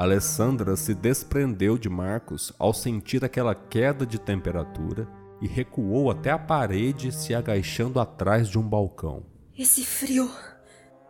Alessandra 0.00 0.76
se 0.76 0.94
desprendeu 0.94 1.76
de 1.76 1.90
Marcos 1.90 2.54
ao 2.58 2.72
sentir 2.72 3.22
aquela 3.22 3.54
queda 3.54 4.06
de 4.06 4.18
temperatura 4.18 5.06
e 5.42 5.46
recuou 5.46 6.10
até 6.10 6.30
a 6.30 6.38
parede, 6.38 7.12
se 7.12 7.34
agachando 7.34 8.00
atrás 8.00 8.48
de 8.48 8.58
um 8.58 8.62
balcão. 8.62 9.24
Esse 9.58 9.84
frio. 9.84 10.30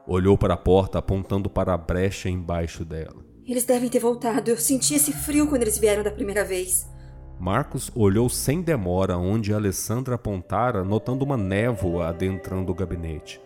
Olhou 0.09 0.37
para 0.37 0.55
a 0.55 0.57
porta, 0.57 0.99
apontando 0.99 1.49
para 1.49 1.73
a 1.73 1.77
brecha 1.77 2.29
embaixo 2.29 2.85
dela. 2.85 3.25
Eles 3.47 3.65
devem 3.65 3.89
ter 3.89 4.01
voltado. 4.01 4.51
Eu 4.51 4.57
senti 4.57 4.95
esse 4.95 5.13
frio 5.13 5.47
quando 5.47 5.63
eles 5.63 5.79
vieram 5.79 6.03
da 6.03 6.11
primeira 6.11 6.45
vez. 6.45 6.91
Marcos 7.39 7.93
olhou 7.95 8.29
sem 8.29 8.61
demora 8.61 9.17
onde 9.17 9.55
Alessandra 9.55 10.17
apontara, 10.17 10.83
notando 10.83 11.25
uma 11.25 11.37
névoa 11.37 12.09
adentrando 12.09 12.73
o 12.73 12.75
gabinete. 12.75 13.41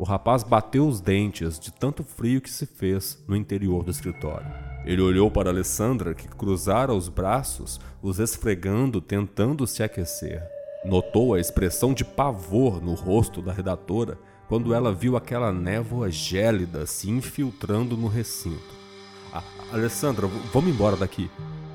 O 0.00 0.02
rapaz 0.02 0.42
bateu 0.42 0.88
os 0.88 0.98
dentes 0.98 1.60
de 1.60 1.70
tanto 1.70 2.02
frio 2.02 2.40
que 2.40 2.48
se 2.48 2.64
fez 2.64 3.22
no 3.28 3.36
interior 3.36 3.84
do 3.84 3.90
escritório. 3.90 4.46
Ele 4.86 5.02
olhou 5.02 5.30
para 5.30 5.50
Alessandra, 5.50 6.14
que 6.14 6.26
cruzara 6.26 6.94
os 6.94 7.10
braços, 7.10 7.78
os 8.00 8.18
esfregando, 8.18 9.02
tentando 9.02 9.66
se 9.66 9.82
aquecer. 9.82 10.42
Notou 10.86 11.34
a 11.34 11.38
expressão 11.38 11.92
de 11.92 12.02
pavor 12.02 12.82
no 12.82 12.94
rosto 12.94 13.42
da 13.42 13.52
redatora 13.52 14.16
quando 14.48 14.72
ela 14.72 14.90
viu 14.90 15.18
aquela 15.18 15.52
névoa 15.52 16.10
gélida 16.10 16.86
se 16.86 17.10
infiltrando 17.10 17.94
no 17.94 18.08
recinto. 18.08 18.74
Ah, 19.30 19.42
Alessandra, 19.70 20.26
vamos 20.50 20.70
embora 20.70 20.96
daqui 20.96 21.30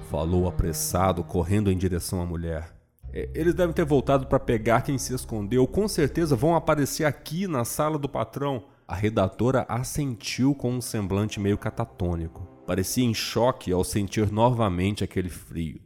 falou 0.09 0.47
apressado, 0.47 1.23
correndo 1.23 1.71
em 1.71 1.77
direção 1.77 2.21
à 2.21 2.25
mulher. 2.25 2.74
É, 3.15 3.29
eles 3.33 3.53
devem 3.53 3.73
ter 3.73 3.85
voltado 3.85 4.27
para 4.27 4.37
pegar 4.37 4.81
quem 4.81 4.97
se 4.97 5.15
escondeu. 5.15 5.65
Com 5.65 5.87
certeza 5.87 6.35
vão 6.35 6.53
aparecer 6.53 7.05
aqui 7.05 7.47
na 7.47 7.63
sala 7.63 7.97
do 7.97 8.09
patrão. 8.09 8.65
A 8.85 8.93
redatora 8.93 9.65
assentiu 9.69 10.53
com 10.53 10.73
um 10.73 10.81
semblante 10.81 11.39
meio 11.39 11.57
catatônico. 11.57 12.45
Parecia 12.67 13.05
em 13.05 13.13
choque 13.13 13.71
ao 13.71 13.85
sentir 13.85 14.31
novamente 14.31 15.03
aquele 15.03 15.29
frio. 15.29 15.79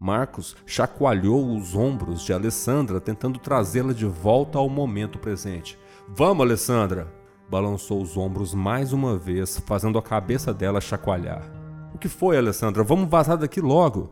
Marcos 0.00 0.56
chacoalhou 0.66 1.56
os 1.56 1.76
ombros 1.76 2.22
de 2.22 2.32
Alessandra, 2.32 3.00
tentando 3.00 3.38
trazê-la 3.38 3.92
de 3.92 4.04
volta 4.04 4.58
ao 4.58 4.68
momento 4.68 5.18
presente. 5.18 5.78
Vamos, 6.08 6.44
Alessandra! 6.44 7.06
Balançou 7.48 8.02
os 8.02 8.16
ombros 8.16 8.52
mais 8.52 8.92
uma 8.92 9.16
vez, 9.16 9.62
fazendo 9.64 9.96
a 9.96 10.02
cabeça 10.02 10.52
dela 10.52 10.80
chacoalhar. 10.80 11.48
O 11.94 11.98
que 11.98 12.08
foi, 12.08 12.36
Alessandra? 12.36 12.82
Vamos 12.82 13.08
vazar 13.08 13.38
daqui 13.38 13.60
logo. 13.60 14.10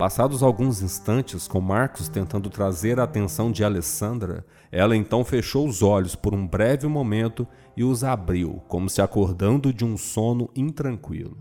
Passados 0.00 0.42
alguns 0.42 0.80
instantes, 0.80 1.46
com 1.46 1.60
Marcos 1.60 2.08
tentando 2.08 2.48
trazer 2.48 2.98
a 2.98 3.02
atenção 3.02 3.52
de 3.52 3.62
Alessandra, 3.62 4.46
ela 4.72 4.96
então 4.96 5.22
fechou 5.22 5.68
os 5.68 5.82
olhos 5.82 6.16
por 6.16 6.32
um 6.32 6.48
breve 6.48 6.86
momento 6.86 7.46
e 7.76 7.84
os 7.84 8.02
abriu, 8.02 8.62
como 8.66 8.88
se 8.88 9.02
acordando 9.02 9.74
de 9.74 9.84
um 9.84 9.98
sono 9.98 10.48
intranquilo. 10.56 11.36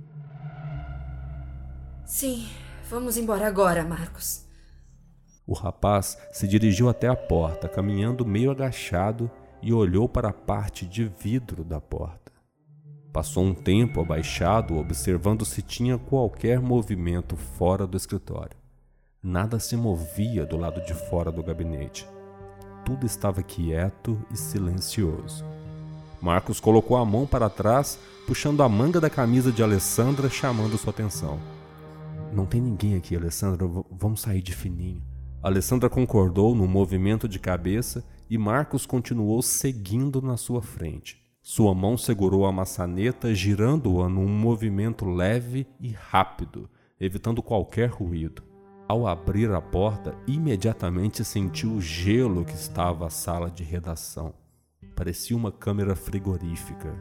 Sim, 2.04 2.50
vamos 2.90 3.16
embora 3.16 3.48
agora, 3.48 3.86
Marcos. 3.86 4.46
O 5.48 5.54
rapaz 5.54 6.18
se 6.34 6.46
dirigiu 6.46 6.90
até 6.90 7.08
a 7.08 7.16
porta, 7.16 7.70
caminhando 7.70 8.26
meio 8.26 8.52
agachado, 8.52 9.32
e 9.62 9.72
olhou 9.72 10.10
para 10.10 10.32
a 10.32 10.34
parte 10.34 10.86
de 10.86 11.06
vidro 11.06 11.64
da 11.64 11.80
porta. 11.80 12.30
Passou 13.14 13.44
um 13.44 13.54
tempo 13.54 14.02
abaixado, 14.02 14.78
observando 14.78 15.44
se 15.46 15.62
tinha 15.62 15.98
qualquer 15.98 16.60
movimento 16.60 17.36
fora 17.36 17.88
do 17.88 17.98
escritório. 17.98 18.59
Nada 19.22 19.60
se 19.60 19.76
movia 19.76 20.46
do 20.46 20.56
lado 20.56 20.80
de 20.86 20.94
fora 20.94 21.30
do 21.30 21.44
gabinete. 21.44 22.08
Tudo 22.86 23.06
estava 23.06 23.44
quieto 23.44 24.18
e 24.32 24.38
silencioso. 24.38 25.44
Marcos 26.22 26.62
colocou 26.62 26.96
a 26.96 27.04
mão 27.04 27.28
para 27.28 27.50
trás, 27.50 28.00
puxando 28.26 28.64
a 28.64 28.70
manga 28.70 29.02
da 29.02 29.10
camisa 29.10 29.52
de 29.52 29.62
Alessandra, 29.62 30.30
chamando 30.30 30.78
sua 30.78 30.92
atenção. 30.92 31.38
Não 32.32 32.46
tem 32.46 32.62
ninguém 32.62 32.96
aqui, 32.96 33.14
Alessandra. 33.14 33.68
V 33.68 33.84
vamos 33.92 34.22
sair 34.22 34.42
de 34.42 34.56
fininho. 34.56 35.04
Alessandra 35.44 35.90
concordou 35.90 36.56
no 36.56 36.66
movimento 36.66 37.28
de 37.28 37.40
cabeça 37.40 38.06
e 38.30 38.38
Marcos 38.38 38.86
continuou 38.86 39.42
seguindo 39.42 40.22
na 40.22 40.38
sua 40.38 40.62
frente. 40.62 41.22
Sua 41.42 41.76
mão 41.76 41.98
segurou 41.98 42.46
a 42.46 42.54
maçaneta, 42.54 43.36
girando-a 43.36 44.08
num 44.08 44.30
movimento 44.30 45.04
leve 45.04 45.68
e 45.78 45.90
rápido, 45.90 46.70
evitando 46.98 47.44
qualquer 47.44 47.90
ruído. 47.90 48.49
Ao 48.90 49.06
abrir 49.06 49.52
a 49.52 49.62
porta, 49.62 50.16
imediatamente 50.26 51.24
sentiu 51.24 51.74
o 51.74 51.80
gelo 51.80 52.44
que 52.44 52.56
estava 52.56 53.06
a 53.06 53.10
sala 53.12 53.48
de 53.48 53.64
redação. 53.64 54.34
Parecia 54.96 55.38
uma 55.38 55.52
câmera 55.52 55.96
frigorífica. 55.96 56.92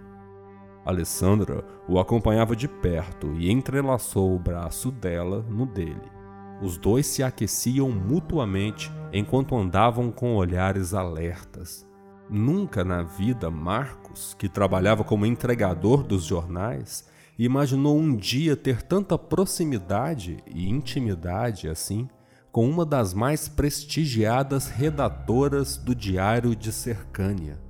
Alessandra 0.84 1.64
o 1.88 1.98
acompanhava 1.98 2.54
de 2.54 2.68
perto 2.68 3.32
e 3.38 3.50
entrelaçou 3.50 4.36
o 4.36 4.38
braço 4.38 4.90
dela 4.90 5.42
no 5.48 5.64
dele. 5.64 6.12
Os 6.60 6.76
dois 6.76 7.06
se 7.06 7.22
aqueciam 7.22 7.90
mutuamente 7.90 8.92
enquanto 9.10 9.56
andavam 9.56 10.12
com 10.12 10.36
olhares 10.36 10.92
alertas. 10.92 11.88
Nunca 12.28 12.84
na 12.84 13.02
vida 13.02 13.50
Marcos, 13.50 14.34
que 14.34 14.46
trabalhava 14.46 15.04
como 15.04 15.24
entregador 15.24 16.02
dos 16.02 16.24
jornais, 16.24 17.08
imaginou 17.46 17.96
um 17.96 18.16
dia 18.16 18.56
ter 18.56 18.82
tanta 18.82 19.16
proximidade 19.16 20.42
e 20.46 20.68
intimidade 20.68 21.68
assim 21.68 22.08
com 22.50 22.68
uma 22.68 22.84
das 22.84 23.14
mais 23.14 23.46
prestigiadas 23.46 24.68
redatoras 24.68 25.76
do 25.76 25.94
Diário 25.94 26.56
de 26.56 26.72
Cercânia. 26.72 27.60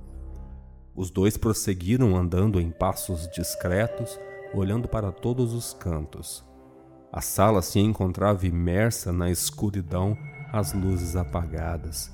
Os 0.95 1.11
dois 1.11 1.37
prosseguiram 1.37 2.15
andando 2.15 2.59
em 2.59 2.71
passos 2.71 3.29
discretos, 3.29 4.19
olhando 4.53 4.87
para 4.87 5.11
todos 5.11 5.53
os 5.53 5.73
cantos. 5.73 6.43
A 7.11 7.21
sala 7.21 7.61
se 7.61 7.79
encontrava 7.79 8.47
imersa 8.47 9.11
na 9.11 9.29
escuridão, 9.29 10.17
as 10.51 10.73
luzes 10.73 11.15
apagadas. 11.15 12.11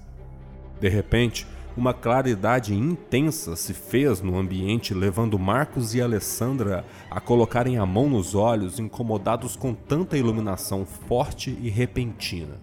De 0.79 0.89
repente, 0.89 1.47
uma 1.77 1.93
claridade 1.93 2.73
intensa 2.73 3.55
se 3.55 3.73
fez 3.73 4.21
no 4.21 4.37
ambiente, 4.37 4.93
levando 4.93 5.37
Marcos 5.37 5.93
e 5.93 6.01
Alessandra 6.01 6.85
a 7.11 7.19
colocarem 7.19 7.77
a 7.77 7.85
mão 7.85 8.09
nos 8.09 8.33
olhos, 8.33 8.79
incomodados 8.79 9.55
com 9.57 9.73
tanta 9.73 10.17
iluminação 10.17 10.85
forte 10.85 11.57
e 11.61 11.69
repentina. 11.69 12.57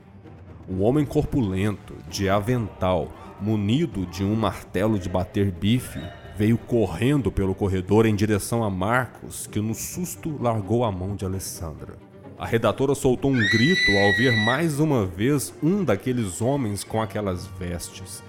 Um 0.68 0.83
homem 0.83 1.05
corpulento, 1.05 1.94
de 2.09 2.29
avental, 2.29 3.09
munido 3.40 4.07
de 4.07 4.25
um 4.25 4.35
martelo 4.35 4.98
de 4.98 5.09
bater 5.09 5.51
bife, 5.51 6.01
veio 6.37 6.57
correndo 6.57 7.31
pelo 7.31 7.55
corredor 7.55 8.07
em 8.07 8.14
direção 8.14 8.64
a 8.64 8.70
Marcos, 8.70 9.46
que 9.46 9.61
no 9.61 9.75
susto 9.75 10.38
largou 10.40 10.85
a 10.85 10.90
mão 10.90 11.14
de 11.14 11.27
Alessandra. 11.27 11.96
A 12.38 12.46
redatora 12.46 12.94
soltou 12.94 13.31
um 13.31 13.38
grito 13.51 13.92
ao 13.92 14.16
ver 14.16 14.33
mais 14.44 14.81
uma 14.81 15.05
vez 15.05 15.53
um 15.62 15.85
daqueles 15.85 16.40
homens 16.40 16.83
com 16.83 17.03
aquelas 17.03 17.46
vestes. 17.46 18.22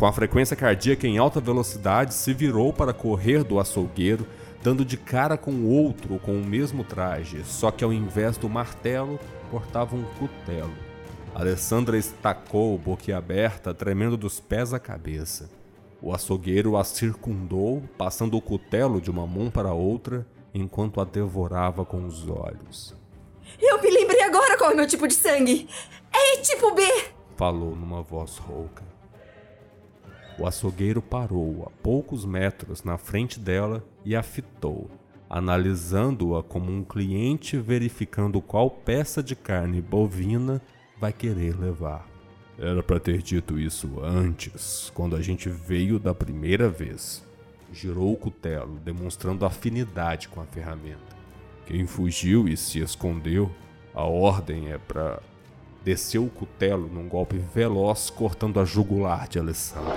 Com 0.00 0.06
a 0.06 0.12
frequência 0.14 0.56
cardíaca 0.56 1.06
em 1.06 1.18
alta 1.18 1.42
velocidade, 1.42 2.14
se 2.14 2.32
virou 2.32 2.72
para 2.72 2.90
correr 2.90 3.44
do 3.44 3.60
açougueiro, 3.60 4.26
dando 4.62 4.82
de 4.82 4.96
cara 4.96 5.36
com 5.36 5.66
outro 5.66 6.18
com 6.20 6.32
o 6.32 6.42
mesmo 6.42 6.82
traje, 6.82 7.44
só 7.44 7.70
que 7.70 7.84
ao 7.84 7.92
invés 7.92 8.38
do 8.38 8.48
martelo, 8.48 9.20
portava 9.50 9.94
um 9.94 10.02
cutelo. 10.18 10.72
Alessandra 11.34 11.98
estacou, 11.98 12.78
boquiaberta, 12.78 13.74
tremendo 13.74 14.16
dos 14.16 14.40
pés 14.40 14.72
à 14.72 14.78
cabeça. 14.78 15.50
O 16.00 16.14
açougueiro 16.14 16.78
a 16.78 16.82
circundou, 16.82 17.82
passando 17.98 18.38
o 18.38 18.40
cutelo 18.40 19.02
de 19.02 19.10
uma 19.10 19.26
mão 19.26 19.50
para 19.50 19.74
outra, 19.74 20.26
enquanto 20.54 20.98
a 21.02 21.04
devorava 21.04 21.84
com 21.84 22.06
os 22.06 22.26
olhos. 22.26 22.96
Eu 23.60 23.82
me 23.82 23.90
lembrei 23.90 24.22
agora 24.22 24.56
qual 24.56 24.70
é 24.70 24.72
o 24.72 24.76
meu 24.78 24.86
tipo 24.86 25.06
de 25.06 25.12
sangue! 25.12 25.68
É 26.10 26.38
tipo 26.38 26.74
B! 26.74 26.82
Falou 27.36 27.76
numa 27.76 28.00
voz 28.00 28.38
rouca. 28.38 28.89
O 30.40 30.46
açougueiro 30.46 31.02
parou 31.02 31.64
a 31.66 31.82
poucos 31.82 32.24
metros 32.24 32.82
na 32.82 32.96
frente 32.96 33.38
dela 33.38 33.84
e 34.06 34.16
a 34.16 34.22
fitou, 34.22 34.90
analisando-a 35.28 36.42
como 36.42 36.72
um 36.72 36.82
cliente 36.82 37.58
verificando 37.58 38.40
qual 38.40 38.70
peça 38.70 39.22
de 39.22 39.36
carne 39.36 39.82
bovina 39.82 40.62
vai 40.98 41.12
querer 41.12 41.60
levar. 41.60 42.08
Era 42.58 42.82
para 42.82 42.98
ter 42.98 43.20
dito 43.20 43.58
isso 43.58 44.00
antes, 44.02 44.90
quando 44.94 45.14
a 45.14 45.20
gente 45.20 45.50
veio 45.50 45.98
da 45.98 46.14
primeira 46.14 46.70
vez. 46.70 47.22
Girou 47.70 48.10
o 48.10 48.16
cutelo, 48.16 48.78
demonstrando 48.82 49.44
afinidade 49.44 50.26
com 50.28 50.40
a 50.40 50.46
ferramenta. 50.46 51.16
Quem 51.66 51.86
fugiu 51.86 52.48
e 52.48 52.56
se 52.56 52.80
escondeu, 52.80 53.50
a 53.94 54.04
ordem 54.04 54.70
é 54.72 54.78
para 54.78 55.20
desceu 55.84 56.24
o 56.24 56.30
cutelo 56.30 56.88
num 56.88 57.08
golpe 57.08 57.38
veloz, 57.38 58.10
cortando 58.10 58.60
a 58.60 58.64
jugular 58.64 59.28
de 59.28 59.38
Alessandra. 59.38 59.94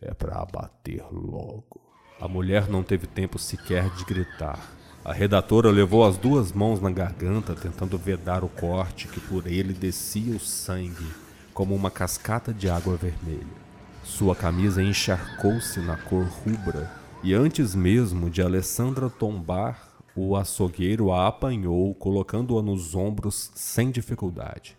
É 0.00 0.12
para 0.14 0.40
abater 0.40 1.04
logo. 1.10 1.80
A 2.20 2.28
mulher 2.28 2.68
não 2.68 2.82
teve 2.82 3.06
tempo 3.06 3.38
sequer 3.38 3.90
de 3.90 4.04
gritar. 4.04 4.58
A 5.04 5.12
redatora 5.12 5.70
levou 5.70 6.04
as 6.04 6.16
duas 6.16 6.50
mãos 6.50 6.80
na 6.80 6.90
garganta, 6.90 7.54
tentando 7.54 7.96
vedar 7.96 8.42
o 8.42 8.48
corte 8.48 9.06
que 9.06 9.20
por 9.20 9.46
ele 9.46 9.72
descia 9.72 10.34
o 10.34 10.40
sangue, 10.40 11.06
como 11.54 11.74
uma 11.74 11.90
cascata 11.90 12.52
de 12.52 12.68
água 12.68 12.96
vermelha. 12.96 13.66
Sua 14.02 14.34
camisa 14.34 14.82
encharcou-se 14.82 15.80
na 15.80 15.96
cor 15.96 16.24
rubra, 16.24 16.90
e 17.22 17.34
antes 17.34 17.74
mesmo 17.74 18.30
de 18.30 18.42
Alessandra 18.42 19.10
tombar, 19.10 19.85
o 20.16 20.34
açougueiro 20.34 21.12
a 21.12 21.28
apanhou, 21.28 21.94
colocando-a 21.94 22.62
nos 22.62 22.94
ombros 22.94 23.52
sem 23.54 23.90
dificuldade. 23.90 24.76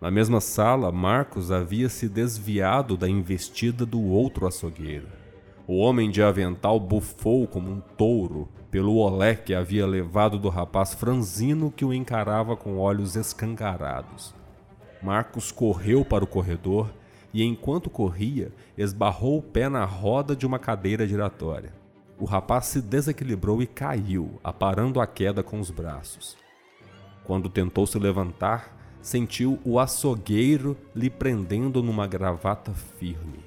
Na 0.00 0.10
mesma 0.10 0.40
sala, 0.40 0.90
Marcos 0.90 1.50
havia 1.50 1.88
se 1.88 2.08
desviado 2.08 2.96
da 2.96 3.08
investida 3.08 3.84
do 3.84 4.00
outro 4.02 4.46
açougueiro. 4.46 5.08
O 5.66 5.76
homem 5.78 6.10
de 6.10 6.22
avental 6.22 6.80
bufou 6.80 7.46
como 7.46 7.70
um 7.70 7.80
touro 7.80 8.48
pelo 8.70 8.96
olé 8.96 9.34
que 9.34 9.54
havia 9.54 9.86
levado 9.86 10.38
do 10.38 10.48
rapaz 10.48 10.94
franzino 10.94 11.70
que 11.70 11.84
o 11.84 11.92
encarava 11.92 12.56
com 12.56 12.78
olhos 12.78 13.16
escancarados. 13.16 14.34
Marcos 15.02 15.52
correu 15.52 16.04
para 16.04 16.24
o 16.24 16.28
corredor 16.28 16.90
e, 17.34 17.44
enquanto 17.44 17.90
corria, 17.90 18.50
esbarrou 18.78 19.38
o 19.38 19.42
pé 19.42 19.68
na 19.68 19.84
roda 19.84 20.34
de 20.34 20.46
uma 20.46 20.58
cadeira 20.58 21.06
giratória. 21.06 21.77
O 22.18 22.24
rapaz 22.24 22.66
se 22.66 22.82
desequilibrou 22.82 23.62
e 23.62 23.66
caiu, 23.66 24.40
aparando 24.42 25.00
a 25.00 25.06
queda 25.06 25.42
com 25.42 25.60
os 25.60 25.70
braços. 25.70 26.36
Quando 27.22 27.48
tentou 27.48 27.86
se 27.86 27.98
levantar, 27.98 28.76
sentiu 29.00 29.60
o 29.64 29.78
açougueiro 29.78 30.76
lhe 30.94 31.08
prendendo 31.08 31.82
numa 31.82 32.06
gravata 32.06 32.72
firme. 32.72 33.44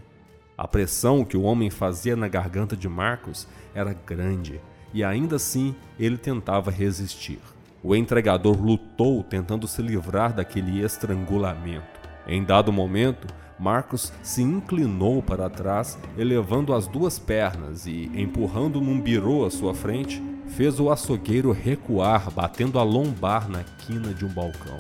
A 0.58 0.68
pressão 0.68 1.26
que 1.26 1.36
o 1.36 1.42
homem 1.42 1.70
fazia 1.70 2.16
na 2.16 2.28
garganta 2.28 2.78
de 2.78 2.88
Marcos 2.88 3.48
era 3.74 3.94
grande 3.94 4.62
e 4.94 5.04
ainda 5.04 5.36
assim 5.36 5.76
ele 6.00 6.18
tentava 6.18 6.72
resistir. 6.72 7.40
O 7.84 7.96
entregador 7.96 8.62
lutou 8.62 9.24
tentando 9.24 9.68
se 9.68 9.82
livrar 9.82 10.34
daquele 10.34 10.84
estrangulamento. 10.84 11.91
Em 12.28 12.44
dado 12.44 12.72
momento, 12.72 13.28
Marcos 13.60 14.12
se 14.24 14.42
inclinou 14.42 15.22
para 15.22 15.50
trás, 15.50 15.98
elevando 16.18 16.74
as 16.74 16.88
duas 16.88 17.20
pernas 17.20 17.86
e, 17.86 18.12
empurrando 18.16 18.82
num 18.82 19.00
birô 19.00 19.46
à 19.46 19.52
sua 19.52 19.74
frente, 19.74 20.22
fez 20.48 20.80
o 20.80 20.90
açougueiro 20.90 21.52
recuar, 21.52 22.32
batendo 22.32 22.80
a 22.80 22.84
lombar 22.84 23.48
na 23.48 23.64
quina 23.80 24.14
de 24.14 24.26
um 24.26 24.30
balcão. 24.30 24.78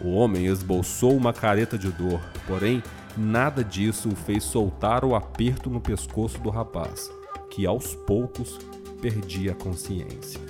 O 0.00 0.14
homem 0.14 0.46
esboçou 0.46 1.14
uma 1.14 1.32
careta 1.32 1.76
de 1.76 1.90
dor, 1.92 2.20
porém, 2.46 2.82
nada 3.16 3.62
disso 3.62 4.08
o 4.08 4.16
fez 4.16 4.42
soltar 4.42 5.04
o 5.04 5.14
aperto 5.14 5.68
no 5.68 5.80
pescoço 5.80 6.40
do 6.40 6.50
rapaz, 6.50 7.10
que 7.50 7.66
aos 7.66 7.94
poucos 7.94 8.58
perdia 9.02 9.52
a 9.52 9.54
consciência. 9.54 10.40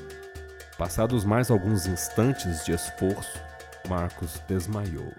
Passados 0.79 1.25
mais 1.25 1.51
alguns 1.51 1.87
instantes 1.87 2.65
de 2.65 2.73
esforço, 2.73 3.39
Marcos 3.89 4.41
desmaiou. 4.49 5.13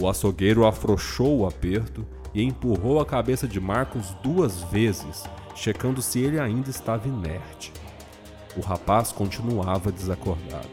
O 0.00 0.08
açougueiro 0.08 0.66
afrouxou 0.66 1.40
o 1.40 1.46
aperto 1.46 2.06
e 2.34 2.42
empurrou 2.42 3.00
a 3.00 3.06
cabeça 3.06 3.46
de 3.46 3.60
Marcos 3.60 4.14
duas 4.22 4.62
vezes, 4.64 5.24
checando 5.54 6.00
se 6.00 6.20
ele 6.20 6.40
ainda 6.40 6.70
estava 6.70 7.06
inerte. 7.08 7.72
O 8.56 8.60
rapaz 8.60 9.12
continuava 9.12 9.92
desacordado. 9.92 10.68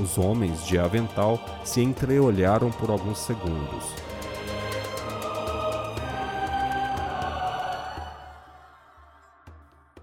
Os 0.00 0.18
homens 0.18 0.66
de 0.66 0.78
avental 0.78 1.38
se 1.64 1.80
entreolharam 1.80 2.70
por 2.70 2.90
alguns 2.90 3.18
segundos. 3.18 3.94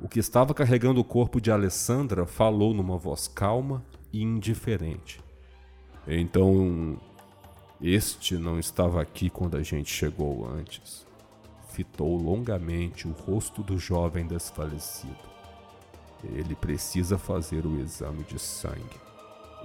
O 0.02 0.08
que 0.08 0.20
estava 0.20 0.54
carregando 0.54 1.00
o 1.00 1.06
corpo 1.06 1.42
de 1.42 1.52
Alessandra 1.52 2.26
falou 2.26 2.74
numa 2.74 2.98
voz 2.98 3.28
calma 3.28 3.84
e 4.12 4.22
indiferente. 4.22 5.22
Então, 6.08 6.98
este 7.82 8.38
não 8.38 8.60
estava 8.60 9.02
aqui 9.02 9.28
quando 9.28 9.58
a 9.58 9.64
gente 9.64 9.92
chegou 9.92 10.48
antes. 10.48 11.04
Fitou 11.70 12.16
longamente 12.16 13.08
o 13.08 13.12
rosto 13.12 13.64
do 13.64 13.80
jovem 13.80 14.28
desfalecido. 14.28 15.32
Ele 16.24 16.54
precisa 16.54 17.18
fazer 17.18 17.66
o 17.66 17.80
exame 17.80 18.24
de 18.24 18.38
sangue. 18.38 19.02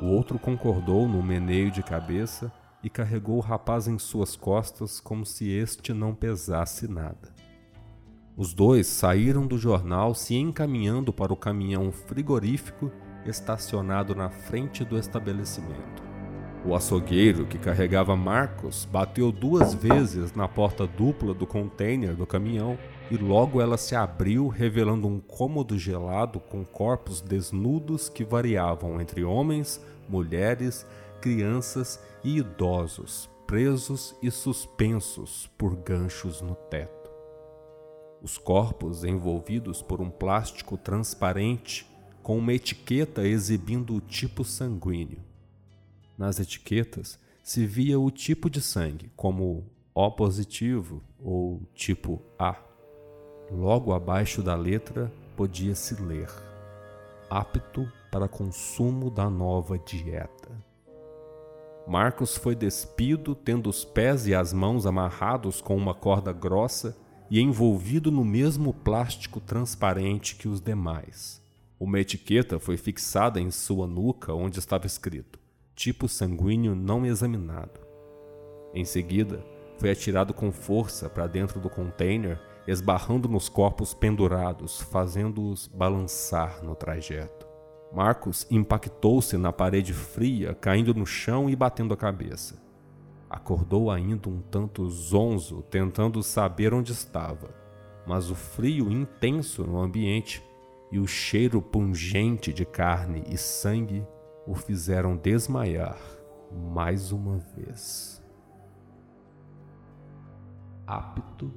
O 0.00 0.07
outro 0.07 0.38
concordou 0.38 1.07
no 1.07 1.22
meneio 1.22 1.70
de 1.70 1.83
cabeça 1.83 2.50
e 2.83 2.88
carregou 2.88 3.37
o 3.37 3.40
rapaz 3.40 3.87
em 3.87 3.98
suas 3.98 4.35
costas 4.35 4.98
como 4.98 5.26
se 5.26 5.50
este 5.50 5.92
não 5.92 6.14
pesasse 6.14 6.88
nada. 6.88 7.35
Os 8.35 8.55
dois 8.55 8.87
saíram 8.87 9.46
do 9.46 9.59
jornal 9.59 10.14
se 10.14 10.35
encaminhando 10.37 11.12
para 11.12 11.33
o 11.33 11.37
caminhão 11.37 11.92
frigorífico 11.92 12.90
estacionado 13.26 14.14
na 14.14 14.31
frente 14.31 14.85
do 14.85 14.98
estabelecimento. 14.98 16.15
O 16.66 16.74
açougueiro 16.74 17.46
que 17.46 17.59
carregava 17.59 18.16
Marcos 18.16 18.85
bateu 18.90 19.31
duas 19.31 19.72
vezes 19.72 20.35
na 20.35 20.48
porta 20.48 20.85
dupla 20.85 21.33
do 21.33 21.46
container 21.46 22.16
do 22.16 22.26
caminhão 22.26 22.76
e 23.09 23.16
logo 23.16 23.62
ela 23.62 23.76
se 23.76 23.94
abriu, 23.94 24.48
revelando 24.48 25.07
um 25.07 25.20
cômodo 25.20 25.79
gelado 25.79 26.40
com 26.40 26.64
corpos 26.64 27.20
desnudos 27.20 28.09
que 28.09 28.24
variavam 28.24 29.00
entre 29.00 29.22
homens, 29.22 29.81
mulheres, 30.09 30.85
crianças 31.20 32.02
e 32.24 32.38
idosos, 32.38 33.31
presos 33.46 34.16
e 34.20 34.29
suspensos 34.29 35.48
por 35.57 35.76
ganchos 35.76 36.40
no 36.40 36.57
teto. 36.57 37.09
Os 38.20 38.37
corpos 38.37 39.05
envolvidos 39.05 39.83
por 39.83 40.00
um 40.00 40.11
plástico 40.11 40.76
transparente 40.76 41.87
com 42.24 42.37
uma 42.37 42.52
etiqueta 42.52 43.24
exibindo 43.24 43.94
o 43.94 44.00
tipo 44.00 44.42
sanguíneo. 44.42 45.25
Nas 46.18 46.40
etiquetas 46.40 47.18
se 47.42 47.66
via 47.66 47.98
o 48.00 48.11
tipo 48.11 48.48
de 48.48 48.61
sangue, 48.61 49.11
como 49.14 49.64
O 49.94 50.11
positivo 50.11 51.02
ou 51.18 51.62
tipo 51.74 52.20
A. 52.38 52.57
Logo 53.50 53.92
abaixo 53.92 54.42
da 54.42 54.55
letra 54.55 55.12
podia-se 55.37 56.02
ler: 56.02 56.29
apto 57.31 57.90
para 58.11 58.29
consumo 58.29 59.11
da 59.11 59.29
nova 59.31 59.79
dieta. 59.79 60.50
Marcos 61.87 62.37
foi 62.37 62.57
despido, 62.57 63.35
tendo 63.35 63.70
os 63.70 63.85
pés 63.85 64.26
e 64.26 64.35
as 64.35 64.52
mãos 64.52 64.87
amarrados 64.87 65.61
com 65.61 65.76
uma 65.76 65.94
corda 65.94 66.33
grossa 66.33 66.96
e 67.31 67.40
envolvido 67.40 68.11
no 68.11 68.24
mesmo 68.24 68.72
plástico 68.72 69.40
transparente 69.40 70.35
que 70.35 70.48
os 70.48 70.61
demais. 70.61 71.40
Uma 71.79 72.00
etiqueta 72.00 72.59
foi 72.59 72.76
fixada 72.76 73.40
em 73.40 73.50
sua 73.50 73.87
nuca, 73.87 74.33
onde 74.35 74.59
estava 74.59 74.87
escrito: 74.87 75.38
tipo 75.76 76.08
sanguíneo 76.08 76.74
não 76.74 77.04
examinado. 77.04 77.80
Em 78.74 78.84
seguida, 78.84 79.44
foi 79.78 79.90
atirado 79.90 80.32
com 80.32 80.50
força 80.50 81.08
para 81.08 81.26
dentro 81.26 81.60
do 81.60 81.68
container, 81.68 82.40
esbarrando 82.66 83.28
nos 83.28 83.48
corpos 83.48 83.92
pendurados, 83.92 84.80
fazendo-os 84.80 85.68
balançar 85.68 86.64
no 86.64 86.74
trajeto. 86.74 87.46
Marcos 87.92 88.46
impactou-se 88.50 89.36
na 89.36 89.52
parede 89.52 89.92
fria, 89.92 90.54
caindo 90.54 90.94
no 90.94 91.06
chão 91.06 91.48
e 91.48 91.54
batendo 91.54 91.94
a 91.94 91.96
cabeça. 91.96 92.60
Acordou 93.28 93.90
ainda 93.90 94.28
um 94.28 94.40
tanto 94.40 94.88
zonzo, 94.88 95.62
tentando 95.70 96.22
saber 96.22 96.72
onde 96.72 96.92
estava, 96.92 97.50
mas 98.06 98.30
o 98.30 98.34
frio 98.34 98.90
intenso 98.90 99.64
no 99.64 99.78
ambiente 99.78 100.42
e 100.90 100.98
o 100.98 101.06
cheiro 101.06 101.60
pungente 101.60 102.52
de 102.52 102.64
carne 102.64 103.24
e 103.28 103.36
sangue 103.36 104.06
o 104.46 104.54
fizeram 104.54 105.16
desmaiar 105.16 105.98
mais 106.52 107.11
uma 107.11 107.38
vez. 107.38 108.22
Apto 110.87 111.52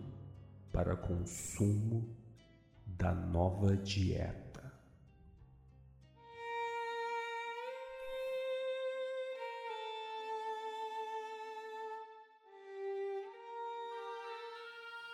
para 0.71 0.95
consumo 0.95 2.09
da 2.87 3.13
nova 3.13 3.77
dieta. 3.77 4.49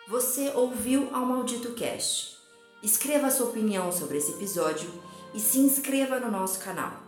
Você 0.07 0.51
ouviu 0.51 1.13
ao 1.13 1.25
Maldito 1.25 1.73
Cast. 1.73 2.37
Escreva 2.81 3.31
sua 3.31 3.47
opinião 3.47 3.91
sobre 3.91 4.17
esse 4.17 4.31
episódio 4.31 4.89
e 5.33 5.39
se 5.39 5.59
inscreva 5.59 6.19
no 6.19 6.31
nosso 6.31 6.63
canal. 6.63 7.04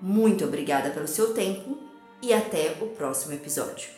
Muito 0.00 0.44
obrigada 0.44 0.90
pelo 0.90 1.08
seu 1.08 1.32
tempo 1.32 1.78
e 2.22 2.32
até 2.32 2.76
o 2.80 2.86
próximo 2.88 3.34
episódio. 3.34 3.95